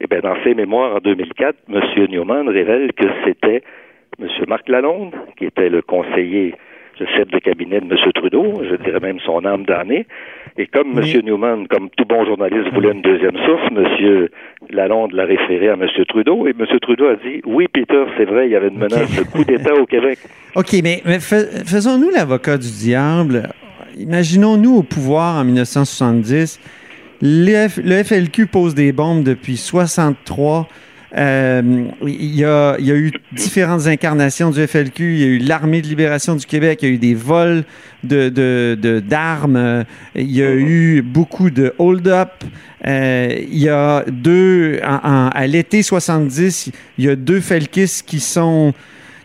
Eh 0.00 0.06
bien, 0.06 0.20
dans 0.20 0.36
ses 0.44 0.54
mémoires 0.54 0.96
en 0.96 0.98
2004, 1.00 1.56
M. 1.68 1.80
Newman 2.08 2.48
révèle 2.48 2.92
que 2.92 3.06
c'était 3.24 3.62
M. 4.20 4.28
Marc 4.46 4.68
Lalonde, 4.68 5.14
qui 5.36 5.44
était 5.44 5.68
le 5.68 5.82
conseiller 5.82 6.54
le 7.00 7.06
chef 7.06 7.28
de 7.28 7.38
cabinet 7.38 7.80
de 7.80 7.86
M. 7.86 8.12
Trudeau, 8.14 8.62
je 8.68 8.76
dirais 8.76 9.00
même 9.00 9.18
son 9.24 9.44
âme 9.44 9.64
d'année. 9.64 10.06
Et 10.56 10.66
comme 10.66 10.98
M. 10.98 11.04
Newman, 11.24 11.66
comme 11.68 11.88
tout 11.90 12.04
bon 12.04 12.24
journaliste, 12.24 12.72
voulait 12.72 12.92
une 12.92 13.02
deuxième 13.02 13.36
source, 13.44 13.62
M. 13.70 14.28
Lalonde 14.70 15.12
l'a 15.12 15.24
référé 15.24 15.68
à 15.68 15.74
M. 15.74 15.86
Trudeau 16.08 16.46
et 16.46 16.54
M. 16.58 16.66
Trudeau 16.80 17.06
a 17.06 17.16
dit 17.16 17.40
Oui, 17.46 17.66
Peter, 17.72 18.04
c'est 18.16 18.24
vrai, 18.24 18.46
il 18.46 18.52
y 18.52 18.56
avait 18.56 18.68
une 18.68 18.78
menace 18.78 19.14
de 19.16 19.22
coup 19.24 19.44
d'État 19.44 19.74
au 19.74 19.86
Québec. 19.86 20.18
OK, 20.56 20.74
mais, 20.82 21.02
faisons-nous 21.20 22.10
l'avocat 22.10 22.58
du 22.58 22.70
diable. 22.70 23.50
Imaginons-nous 23.98 24.76
au 24.76 24.82
pouvoir 24.82 25.36
en 25.40 25.44
1970. 25.44 26.60
le 27.22 28.02
FLQ 28.02 28.46
pose 28.46 28.74
des 28.74 28.92
bombes 28.92 29.22
depuis 29.22 29.56
63 29.56 30.68
euh, 31.16 31.86
il, 32.02 32.36
y 32.36 32.44
a, 32.44 32.76
il, 32.78 32.86
y 32.86 32.92
a, 32.92 32.94
eu 32.94 33.12
différentes 33.32 33.86
incarnations 33.86 34.50
du 34.50 34.66
FLQ. 34.66 35.14
Il 35.14 35.20
y 35.20 35.24
a 35.24 35.26
eu 35.26 35.38
l'Armée 35.38 35.80
de 35.80 35.86
libération 35.86 36.36
du 36.36 36.44
Québec. 36.44 36.80
Il 36.82 36.88
y 36.88 36.92
a 36.92 36.94
eu 36.94 36.98
des 36.98 37.14
vols 37.14 37.64
d'armes. 38.02 38.24
De, 38.24 38.74
de, 38.76 39.84
il 40.14 40.30
y 40.30 40.42
a 40.42 40.52
eu 40.52 41.02
beaucoup 41.02 41.50
de 41.50 41.74
hold-up. 41.78 42.44
Euh, 42.86 43.38
il 43.50 43.58
y 43.58 43.68
a 43.68 44.04
deux, 44.06 44.80
à 44.82 45.46
l'été 45.46 45.82
70, 45.82 46.70
il 46.98 47.04
y 47.04 47.08
a 47.08 47.16
deux 47.16 47.40
Felkis 47.40 48.02
qui 48.06 48.20
sont 48.20 48.72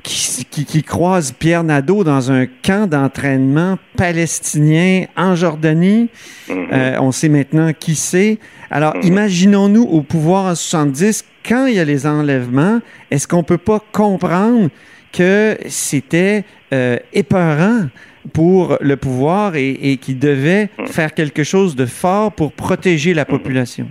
qui, 0.03 0.65
qui, 0.65 0.83
croisent 0.83 1.31
Pierre 1.31 1.63
Nadeau 1.63 2.03
dans 2.03 2.29
un 2.29 2.45
camp 2.45 2.89
d'entraînement 2.89 3.77
palestinien 3.95 5.05
en 5.15 5.35
Jordanie. 5.35 6.09
Mm-hmm. 6.49 6.67
Euh, 6.73 6.97
on 6.99 7.11
sait 7.13 7.29
maintenant 7.29 7.71
qui 7.77 7.95
c'est. 7.95 8.37
Alors, 8.69 8.95
mm-hmm. 8.95 9.07
imaginons-nous 9.07 9.83
au 9.83 10.01
pouvoir 10.01 10.45
en 10.45 10.55
70, 10.55 11.23
quand 11.47 11.67
il 11.67 11.75
y 11.75 11.79
a 11.79 11.85
les 11.85 12.07
enlèvements, 12.07 12.79
est-ce 13.11 13.27
qu'on 13.27 13.39
ne 13.39 13.43
peut 13.43 13.57
pas 13.57 13.79
comprendre 13.91 14.69
que 15.11 15.55
c'était 15.67 16.43
euh, 16.73 16.97
épeurant 17.13 17.87
pour 18.33 18.77
le 18.81 18.95
pouvoir 18.95 19.55
et, 19.55 19.71
et 19.71 19.97
qu'il 19.97 20.19
devait 20.19 20.69
mm. 20.77 20.85
faire 20.87 21.13
quelque 21.13 21.43
chose 21.43 21.75
de 21.75 21.85
fort 21.85 22.31
pour 22.31 22.53
protéger 22.53 23.13
la 23.13 23.25
population? 23.25 23.87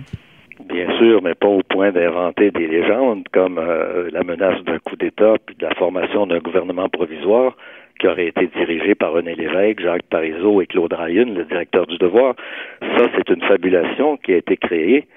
Bien 0.69 0.97
sûr, 0.97 1.21
mais 1.21 1.35
pas 1.35 1.47
au 1.47 1.61
point 1.61 1.91
d'inventer 1.91 2.51
des 2.51 2.67
légendes 2.67 3.23
comme 3.31 3.57
euh, 3.59 4.09
la 4.11 4.23
menace 4.23 4.63
d'un 4.63 4.79
coup 4.79 4.95
d'État 4.95 5.35
puis 5.45 5.55
de 5.55 5.65
la 5.65 5.75
formation 5.75 6.25
d'un 6.25 6.39
gouvernement 6.39 6.89
provisoire 6.89 7.55
qui 7.99 8.07
aurait 8.07 8.27
été 8.27 8.47
dirigé 8.47 8.95
par 8.95 9.13
René 9.13 9.35
Lévesque, 9.35 9.81
Jacques 9.81 10.07
Parizeau 10.09 10.61
et 10.61 10.65
Claude 10.65 10.93
Ryan, 10.93 11.25
le 11.25 11.43
directeur 11.45 11.85
du 11.85 11.97
Devoir. 11.97 12.35
Ça, 12.81 13.05
c'est 13.15 13.29
une 13.29 13.43
fabulation 13.43 14.17
qui 14.17 14.33
a 14.33 14.37
été 14.37 14.57
créée 14.57 15.07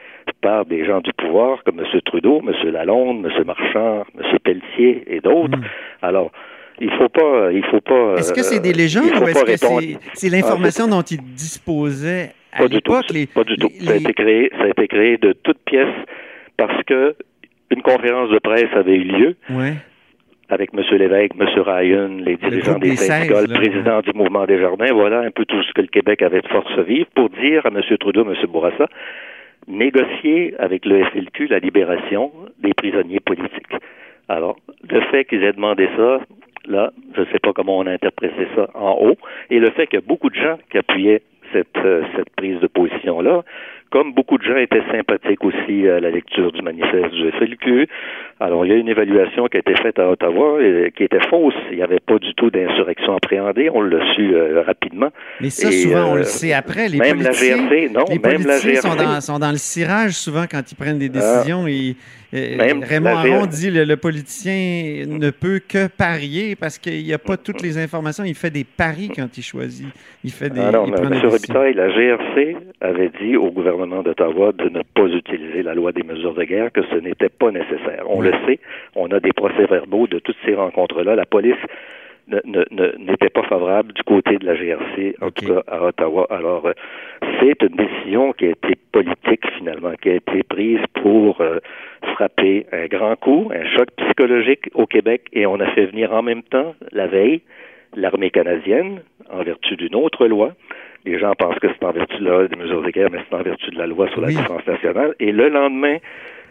par 0.40 0.64
des 0.66 0.84
gens 0.84 1.00
du 1.00 1.12
pouvoir 1.12 1.62
comme 1.64 1.80
M. 1.80 2.00
Trudeau, 2.04 2.42
M. 2.46 2.70
Lalonde, 2.70 3.26
M. 3.26 3.44
Marchand, 3.44 4.04
M. 4.18 4.38
Pelletier 4.42 5.04
et 5.06 5.20
d'autres. 5.20 5.58
Hmm. 5.58 5.64
Alors, 6.02 6.30
il 6.80 6.90
faut 6.90 7.08
pas, 7.08 7.52
il 7.52 7.64
faut 7.66 7.80
pas. 7.80 8.16
Est-ce 8.18 8.32
que 8.32 8.42
c'est 8.42 8.60
des 8.60 8.72
euh, 8.72 8.76
légendes 8.76 9.10
ou 9.20 9.28
est-ce 9.28 9.44
que 9.44 9.98
c'est 10.14 10.28
l'information 10.28 10.86
dont 10.88 11.02
ils 11.02 11.22
disposaient 11.34 12.32
pas 12.56 12.68
du 12.68 12.80
tout. 12.80 12.92
pas 13.34 13.44
du 13.44 13.56
tout. 13.56 13.68
Ça, 13.80 13.92
a 13.92 13.96
été 13.96 14.12
créé, 14.14 14.50
ça 14.56 14.64
a 14.64 14.68
été 14.68 14.88
créé 14.88 15.18
de 15.18 15.32
toutes 15.32 15.58
pièces 15.64 15.94
parce 16.56 16.82
que 16.84 17.14
une 17.70 17.82
conférence 17.82 18.30
de 18.30 18.38
presse 18.38 18.70
avait 18.74 18.96
eu 18.96 19.04
lieu. 19.04 19.36
avec 20.48 20.70
M. 20.72 20.80
Lévesque, 20.96 21.32
M. 21.38 21.48
Ryan, 21.56 22.08
les 22.24 22.36
dirigeants 22.36 22.78
des 22.78 22.94
syndicats, 22.94 23.42
le 23.42 23.54
président 23.54 24.00
du 24.00 24.12
mouvement 24.14 24.46
des 24.46 24.60
jardins, 24.60 24.92
voilà 24.92 25.20
un 25.20 25.30
peu 25.30 25.44
tout 25.44 25.60
ce 25.62 25.72
que 25.72 25.80
le 25.80 25.88
Québec 25.88 26.22
avait 26.22 26.40
de 26.40 26.48
force 26.48 26.78
vive 26.86 27.06
pour 27.14 27.30
dire 27.30 27.66
à 27.66 27.68
M. 27.68 27.80
Trudeau, 27.98 28.24
M. 28.24 28.34
Bourassa, 28.48 28.86
négocier 29.68 30.54
avec 30.58 30.84
le 30.84 31.04
FLQ 31.04 31.48
la 31.48 31.58
libération 31.58 32.32
des 32.58 32.74
prisonniers 32.74 33.20
politiques. 33.20 33.74
Alors, 34.28 34.56
le 34.88 35.00
fait 35.02 35.24
qu'ils 35.24 35.42
aient 35.44 35.52
demandé 35.52 35.88
ça, 35.96 36.20
là, 36.66 36.92
je 37.14 37.20
ne 37.20 37.26
sais 37.26 37.38
pas 37.38 37.52
comment 37.52 37.78
on 37.78 37.86
a 37.86 37.92
interprété 37.92 38.48
ça 38.54 38.68
en 38.74 38.96
haut, 39.00 39.16
et 39.50 39.58
le 39.58 39.70
fait 39.70 39.86
qu'il 39.86 39.98
y 39.98 40.02
a 40.02 40.06
beaucoup 40.06 40.30
de 40.30 40.34
gens 40.34 40.58
qui 40.70 40.78
appuyaient 40.78 41.22
cette, 41.52 41.76
euh, 41.78 42.02
cette 42.16 42.30
prise 42.30 42.58
de 42.60 42.66
position-là, 42.66 43.44
comme 43.90 44.12
beaucoup 44.12 44.38
de 44.38 44.42
gens 44.42 44.56
étaient 44.56 44.82
sympathiques 44.90 45.44
aussi 45.44 45.88
à 45.88 46.00
la 46.00 46.10
lecture 46.10 46.52
du 46.52 46.62
manifeste 46.62 47.12
du 47.12 47.30
FLQ, 47.32 47.88
alors 48.38 48.66
il 48.66 48.72
y 48.72 48.74
a 48.74 48.78
une 48.78 48.88
évaluation 48.88 49.46
qui 49.46 49.56
a 49.56 49.60
été 49.60 49.74
faite 49.76 49.98
à 49.98 50.10
Ottawa 50.10 50.62
et, 50.62 50.92
qui 50.94 51.04
était 51.04 51.26
fausse. 51.30 51.54
Il 51.70 51.76
n'y 51.76 51.82
avait 51.82 52.00
pas 52.00 52.18
du 52.18 52.34
tout 52.34 52.50
d'insurrection 52.50 53.16
appréhendée. 53.16 53.70
On 53.72 53.80
l'a 53.80 54.14
su 54.14 54.34
euh, 54.34 54.62
rapidement. 54.62 55.10
Mais 55.40 55.50
ça, 55.50 55.70
souvent, 55.70 56.12
on 56.12 56.14
le 56.14 56.20
euh, 56.20 56.24
sait 56.24 56.52
après. 56.52 56.88
Les 56.88 56.98
même 56.98 57.22
la 57.22 57.30
GRC, 57.30 57.88
non, 57.92 58.04
les 58.10 58.18
même 58.18 58.46
la 58.46 58.58
GRC. 58.58 58.76
Sont 58.82 58.94
dans, 58.94 59.20
sont 59.20 59.38
dans 59.38 59.50
le 59.50 59.56
cirage 59.56 60.12
souvent 60.12 60.44
quand 60.50 60.70
ils 60.70 60.74
prennent 60.74 60.98
des 60.98 61.08
décisions. 61.08 61.64
Ah. 61.66 61.70
et, 61.70 61.96
Raymond 62.32 63.16
Aron 63.16 63.46
dit 63.46 63.70
le, 63.70 63.84
le 63.84 63.96
politicien 63.96 65.06
ne 65.06 65.30
peut 65.30 65.60
que 65.66 65.86
parier 65.86 66.56
parce 66.56 66.76
qu'il 66.76 67.02
n'y 67.04 67.14
a 67.14 67.18
pas 67.18 67.38
toutes 67.38 67.62
les 67.62 67.78
informations. 67.78 68.24
Il 68.24 68.34
fait 68.34 68.50
des 68.50 68.64
paris 68.64 69.10
quand 69.14 69.38
il 69.38 69.42
choisit. 69.42 69.86
Il 70.24 70.32
fait 70.32 70.50
des. 70.50 70.60
Ah 70.60 70.72
non, 70.72 70.86
M. 70.86 71.20
Robitaille, 71.24 71.72
la 71.72 71.88
GRC 71.88 72.56
avait 72.82 73.10
dit 73.22 73.36
au 73.36 73.50
gouvernement 73.50 73.75
d'Ottawa 74.02 74.52
de 74.52 74.68
ne 74.68 74.82
pas 74.82 75.06
utiliser 75.06 75.62
la 75.62 75.74
loi 75.74 75.92
des 75.92 76.02
mesures 76.02 76.34
de 76.34 76.44
guerre, 76.44 76.72
que 76.72 76.82
ce 76.90 76.96
n'était 76.96 77.28
pas 77.28 77.50
nécessaire. 77.50 78.04
On 78.08 78.20
le 78.20 78.32
sait, 78.46 78.58
on 78.94 79.10
a 79.10 79.20
des 79.20 79.32
procès-verbaux 79.32 80.06
de 80.06 80.18
toutes 80.18 80.36
ces 80.44 80.54
rencontres-là. 80.54 81.14
La 81.14 81.26
police 81.26 81.56
n'était 82.98 83.28
pas 83.28 83.42
favorable 83.44 83.92
du 83.92 84.02
côté 84.02 84.38
de 84.38 84.46
la 84.46 84.54
GRC, 84.54 85.16
en 85.20 85.30
tout 85.30 85.46
cas 85.46 85.62
à 85.68 85.84
Ottawa. 85.84 86.26
Alors, 86.30 86.66
euh, 86.66 86.72
c'est 87.40 87.62
une 87.62 87.76
décision 87.76 88.32
qui 88.32 88.46
a 88.46 88.50
été 88.50 88.74
politique 88.90 89.46
finalement, 89.56 89.92
qui 90.00 90.10
a 90.10 90.14
été 90.14 90.42
prise 90.42 90.80
pour 90.94 91.40
euh, 91.40 91.58
frapper 92.14 92.66
un 92.72 92.86
grand 92.86 93.16
coup, 93.16 93.50
un 93.54 93.64
choc 93.76 93.88
psychologique 93.96 94.68
au 94.74 94.86
Québec, 94.86 95.22
et 95.32 95.46
on 95.46 95.60
a 95.60 95.66
fait 95.70 95.86
venir 95.86 96.12
en 96.12 96.22
même 96.22 96.42
temps, 96.42 96.74
la 96.90 97.06
veille, 97.06 97.42
l'armée 97.94 98.30
canadienne, 98.30 99.02
en 99.30 99.42
vertu 99.42 99.76
d'une 99.76 99.94
autre 99.94 100.26
loi. 100.26 100.52
Les 101.06 101.18
gens 101.18 101.32
pensent 101.38 101.58
que 101.60 101.68
c'est 101.68 101.84
en 101.84 101.92
vertu 101.92 102.18
de 102.18 102.24
la 102.24 102.30
loi 102.30 102.48
des 102.48 102.56
mesures 102.56 102.82
de 102.82 102.90
guerre, 102.90 103.08
mais 103.12 103.20
c'est 103.28 103.36
en 103.36 103.42
vertu 103.42 103.70
de 103.70 103.78
la 103.78 103.86
loi 103.86 104.08
sur 104.08 104.20
la 104.20 104.28
défense 104.28 104.66
nationale. 104.66 105.14
Et 105.20 105.30
le 105.30 105.48
lendemain, 105.48 105.98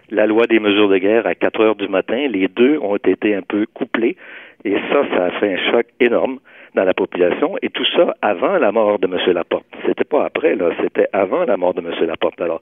la 0.10 0.26
loi 0.26 0.48
des 0.48 0.60
mesures 0.60 0.88
de 0.88 0.98
guerre 0.98 1.28
à 1.28 1.36
4 1.36 1.62
heures 1.62 1.76
du 1.76 1.88
matin. 1.88 2.28
Les 2.30 2.48
deux 2.48 2.78
ont 2.80 2.96
été 2.96 3.36
un 3.36 3.42
peu 3.42 3.66
couplés. 3.74 4.16
Et 4.64 4.76
ça, 4.92 5.04
ça 5.14 5.26
a 5.26 5.32
fait 5.32 5.54
un 5.54 5.72
choc 5.72 5.86
énorme 6.00 6.40
dans 6.74 6.86
la 6.86 6.94
population. 6.94 7.56
Et 7.62 7.70
tout 7.70 7.86
ça 7.96 8.16
avant 8.22 8.58
la 8.58 8.72
mort 8.72 8.98
de 8.98 9.08
M. 9.08 9.34
Laporte. 9.34 9.66
C'était 9.86 10.06
pas 10.06 10.26
après, 10.26 10.56
là. 10.56 10.70
C'était 10.82 11.08
avant 11.12 11.44
la 11.44 11.58
mort 11.58 11.74
de 11.74 11.82
M. 11.82 11.94
Laporte. 12.08 12.40
Alors, 12.40 12.62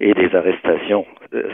et 0.00 0.14
des 0.14 0.34
arrestations, 0.34 1.06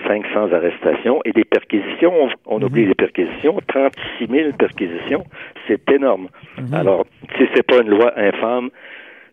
500 0.07 0.25
euh, 0.37 0.57
arrestations 0.57 1.21
et 1.25 1.33
des 1.33 1.45
perquisitions. 1.45 2.29
On, 2.47 2.63
oublie 2.63 2.83
mhm. 2.83 2.89
les 2.89 2.95
perquisitions, 2.95 3.59
36 3.67 4.27
000 4.27 4.53
perquisitions. 4.53 5.25
C'est 5.67 5.91
énorme. 5.91 6.29
Mhm. 6.59 6.75
Alors, 6.75 7.07
si 7.37 7.45
c'est 7.55 7.67
pas 7.67 7.83
une 7.83 7.91
loi 7.91 8.13
infâme, 8.17 8.71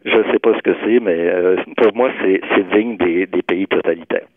je 0.05 0.17
ne 0.17 0.31
sais 0.31 0.39
pas 0.39 0.53
ce 0.55 0.62
que 0.62 0.75
c'est, 0.85 1.00
mais 1.00 1.17
euh, 1.17 1.57
pour 1.77 1.95
moi, 1.95 2.12
c'est 2.21 2.41
digne 2.75 2.97
des 2.97 3.27
pays 3.47 3.67
totalitaires. 3.67 4.27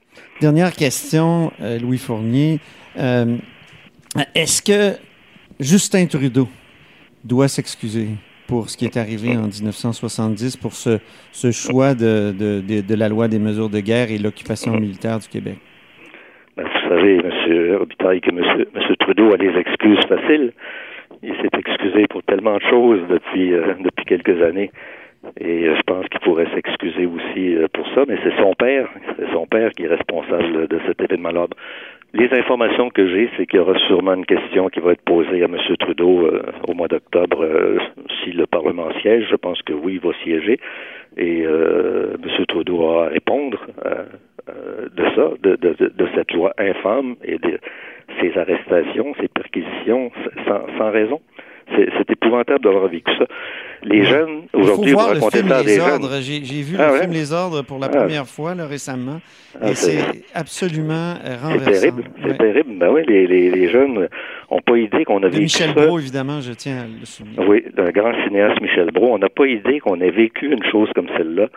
Dernière 0.40 0.72
question, 0.72 1.50
euh, 1.60 1.78
Louis 1.78 1.98
Fournier. 1.98 2.58
Euh, 2.98 3.36
est-ce 4.34 4.62
que 4.62 4.96
Justin 5.60 6.06
Trudeau 6.06 6.48
doit 7.24 7.48
s'excuser 7.48 8.08
pour 8.46 8.70
ce 8.70 8.76
qui 8.76 8.86
est 8.86 8.96
arrivé 8.96 9.36
en 9.36 9.48
1970, 9.48 10.56
pour 10.56 10.72
ce, 10.72 10.98
choix 11.50 11.94
de, 11.94 12.32
de, 12.32 12.94
la 12.94 13.08
loi 13.08 13.28
des 13.28 13.38
mesures 13.38 13.68
de 13.68 13.80
guerre 13.80 14.10
et 14.10 14.18
l'occupation 14.18 14.72
militaire 14.72 15.18
du 15.18 15.28
Québec? 15.28 15.58
Ben, 16.56 16.64
vous 16.64 16.88
savez, 16.88 17.16
M. 17.16 17.76
Robitaille, 17.76 18.20
que 18.20 18.30
M. 18.30 18.96
Trudeau 19.00 19.34
a 19.34 19.36
des 19.36 19.54
excuses 19.58 20.04
faciles. 20.08 20.52
Il 21.22 21.34
s'est 21.42 21.58
excusé 21.58 22.06
pour 22.08 22.22
tellement 22.22 22.56
de 22.56 22.62
choses 22.70 23.00
depuis, 23.10 23.52
euh, 23.52 23.74
depuis 23.80 24.04
quelques 24.06 24.42
années. 24.42 24.70
Et 25.40 25.68
euh, 25.68 25.76
je 25.76 25.82
pense 25.82 26.06
qu'il 26.08 26.20
pourrait 26.20 26.48
s'excuser 26.54 27.06
aussi 27.06 27.56
euh, 27.56 27.66
pour 27.72 27.86
ça, 27.94 28.04
mais 28.06 28.18
c'est 28.22 28.36
son 28.36 28.54
père, 28.54 28.88
c'est 29.18 29.30
son 29.32 29.46
père 29.46 29.70
qui 29.72 29.84
est 29.84 29.88
responsable 29.88 30.68
de 30.68 30.80
cet 30.86 31.00
événement-là. 31.00 31.46
Les 32.14 32.32
informations 32.32 32.88
que 32.88 33.06
j'ai, 33.08 33.28
c'est 33.36 33.46
qu'il 33.46 33.58
y 33.58 33.62
aura 33.62 33.78
sûrement 33.86 34.14
une 34.14 34.24
question 34.24 34.68
qui 34.68 34.80
va 34.80 34.92
être 34.92 35.02
posée 35.02 35.42
à 35.42 35.46
M. 35.46 35.56
Trudeau 35.78 36.26
euh, 36.26 36.42
au 36.66 36.74
mois 36.74 36.88
d'octobre 36.88 37.46
si 38.22 38.32
le 38.32 38.46
Parlement 38.46 38.88
siège. 39.02 39.26
Je 39.30 39.36
pense 39.36 39.60
que 39.62 39.74
oui, 39.74 39.94
il 39.94 40.00
va 40.00 40.14
siéger. 40.22 40.58
Et 41.18 41.42
M. 41.42 42.46
Trudeau 42.46 42.78
aura 42.78 43.06
à 43.06 43.08
répondre 43.08 43.66
de 44.46 45.04
ça, 45.14 45.30
de, 45.42 45.56
de, 45.56 45.74
de, 45.94 46.08
cette 46.14 46.32
loi 46.32 46.54
infâme 46.56 47.16
et 47.22 47.38
de 47.38 47.58
ces 48.20 48.38
arrestations, 48.38 49.14
ces 49.20 49.28
perquisitions 49.28 50.10
sans, 50.46 50.62
sans 50.78 50.90
raison. 50.90 51.20
C'est 51.76 52.10
épouvantable 52.10 52.60
d'avoir 52.64 52.88
vécu 52.88 53.12
ça. 53.18 53.26
Les 53.82 54.04
jeunes, 54.04 54.42
aujourd'hui, 54.52 54.92
vous 54.92 54.98
racontez 54.98 55.42
ça 55.42 55.56
à 55.56 55.62
des 55.62 55.78
ordres. 55.78 56.20
J'ai 56.20 56.62
vu 56.62 56.76
le 56.76 56.82
ah 56.82 57.00
film 57.00 57.12
Les 57.12 57.32
Ordres 57.32 57.62
pour 57.62 57.78
la 57.78 57.86
ah. 57.86 57.96
première 57.96 58.26
fois 58.26 58.54
là, 58.54 58.66
récemment. 58.66 59.20
Ah, 59.60 59.70
et 59.70 59.74
c'est 59.74 59.98
absolument 60.34 61.14
renversant. 61.42 61.64
C'est 61.64 61.80
terrible. 61.80 62.04
C'est 62.26 62.38
terrible. 62.38 62.78
Ben 62.78 62.90
oui, 62.90 63.02
les, 63.06 63.26
les, 63.26 63.50
les 63.50 63.68
jeunes 63.68 64.08
n'ont 64.50 64.60
pas 64.60 64.76
idée 64.76 65.04
qu'on 65.04 65.22
a 65.22 65.28
vécu 65.28 65.42
Michel 65.42 65.74
ça. 65.74 65.86
Brault, 65.86 65.98
évidemment, 65.98 66.40
je 66.40 66.52
tiens 66.52 66.78
à 66.78 66.86
le 66.86 67.04
souligner. 67.04 67.46
Oui, 67.46 67.64
un 67.76 67.90
grand 67.90 68.12
cinéaste, 68.24 68.60
Michel 68.60 68.90
Brault. 68.90 69.14
On 69.14 69.18
n'a 69.18 69.28
pas 69.28 69.46
idée 69.46 69.80
qu'on 69.80 70.00
ait 70.00 70.10
vécu 70.10 70.52
une 70.52 70.64
chose 70.70 70.88
comme 70.94 71.08
celle-là. 71.16 71.48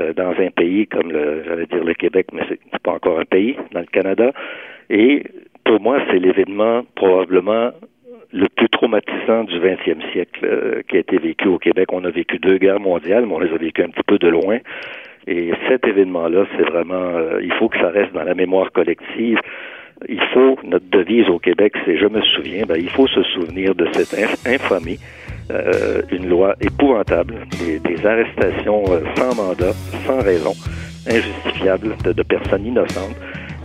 Euh, 0.00 0.14
dans 0.14 0.30
un 0.30 0.50
pays 0.50 0.86
comme 0.86 1.12
le, 1.12 1.44
j'allais 1.46 1.66
dire 1.66 1.84
le 1.84 1.92
Québec, 1.92 2.28
mais 2.32 2.40
c'est 2.48 2.58
pas 2.82 2.92
encore 2.92 3.20
un 3.20 3.26
pays, 3.26 3.54
dans 3.72 3.80
le 3.80 3.86
Canada. 3.86 4.32
Et 4.88 5.24
pour 5.64 5.78
moi, 5.80 5.98
c'est 6.10 6.18
l'événement 6.18 6.84
probablement 6.94 7.70
le 8.34 8.48
plus 8.48 8.68
traumatisant 8.68 9.44
du 9.44 9.58
20e 9.60 10.12
siècle 10.12 10.40
euh, 10.44 10.82
qui 10.88 10.96
a 10.96 11.00
été 11.00 11.18
vécu 11.18 11.46
au 11.46 11.58
Québec. 11.58 11.92
On 11.92 12.04
a 12.04 12.10
vécu 12.10 12.38
deux 12.38 12.58
guerres 12.58 12.80
mondiales, 12.80 13.26
mais 13.26 13.32
on 13.32 13.38
les 13.38 13.52
a 13.52 13.56
vécues 13.56 13.82
un 13.82 13.88
petit 13.88 14.02
peu 14.04 14.18
de 14.18 14.28
loin. 14.28 14.58
Et 15.28 15.52
cet 15.68 15.86
événement-là, 15.86 16.44
c'est 16.56 16.68
vraiment, 16.68 17.14
euh, 17.14 17.40
il 17.42 17.52
faut 17.54 17.68
que 17.68 17.78
ça 17.78 17.88
reste 17.88 18.12
dans 18.12 18.24
la 18.24 18.34
mémoire 18.34 18.72
collective. 18.72 19.38
Il 20.08 20.20
faut, 20.34 20.58
notre 20.64 20.90
devise 20.90 21.28
au 21.28 21.38
Québec, 21.38 21.74
c'est 21.86 21.96
je 21.96 22.06
me 22.06 22.20
souviens, 22.22 22.64
ben, 22.66 22.76
il 22.76 22.90
faut 22.90 23.06
se 23.06 23.22
souvenir 23.22 23.76
de 23.76 23.86
cette 23.92 24.18
infamie, 24.46 24.98
euh, 25.52 26.02
une 26.10 26.28
loi 26.28 26.56
épouvantable, 26.60 27.34
des, 27.60 27.78
des 27.78 28.04
arrestations 28.04 28.84
sans 29.16 29.36
mandat, 29.36 29.72
sans 30.06 30.20
raison, 30.20 30.52
injustifiables 31.06 31.94
de, 32.04 32.12
de 32.12 32.22
personnes 32.24 32.66
innocentes. 32.66 33.16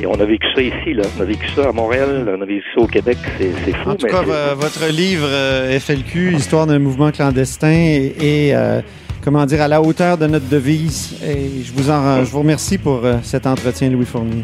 Et 0.01 0.05
on 0.05 0.13
a 0.13 0.25
vécu 0.25 0.47
ça 0.55 0.61
ici, 0.61 0.93
là. 0.93 1.03
On 1.17 1.21
a 1.21 1.25
vécu 1.25 1.47
ça 1.49 1.69
à 1.69 1.71
Montréal, 1.73 2.33
on 2.37 2.41
a 2.41 2.45
vécu 2.45 2.63
ça 2.73 2.81
au 2.81 2.87
Québec. 2.87 3.17
C'est 3.37 3.75
fou. 3.75 3.89
En 3.89 3.95
tout 3.95 4.07
cas, 4.07 4.23
votre 4.55 4.87
livre 4.87 5.27
euh, 5.27 5.77
FLQ, 5.77 6.35
Histoire 6.35 6.67
d'un 6.67 6.79
mouvement 6.79 7.11
clandestin, 7.11 7.67
est, 7.69 8.53
euh, 8.53 8.81
comment 9.23 9.45
dire, 9.45 9.61
à 9.61 9.67
la 9.67 9.81
hauteur 9.81 10.17
de 10.17 10.27
notre 10.27 10.47
devise. 10.47 11.17
Et 11.21 11.63
je 11.63 11.73
vous, 11.73 11.89
en, 11.89 12.23
je 12.23 12.31
vous 12.31 12.39
remercie 12.39 12.77
pour 12.77 13.03
euh, 13.03 13.17
cet 13.23 13.45
entretien, 13.45 13.89
Louis 13.89 14.05
Fournier. 14.05 14.43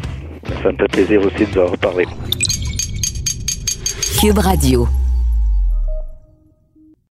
Ça 0.62 0.70
me 0.72 0.76
fait 0.76 0.88
plaisir 0.92 1.20
aussi 1.22 1.46
de 1.46 1.50
vous 1.54 1.60
en 1.60 1.66
reparler. 1.66 2.06
Cube 4.20 4.38
Radio. 4.38 4.86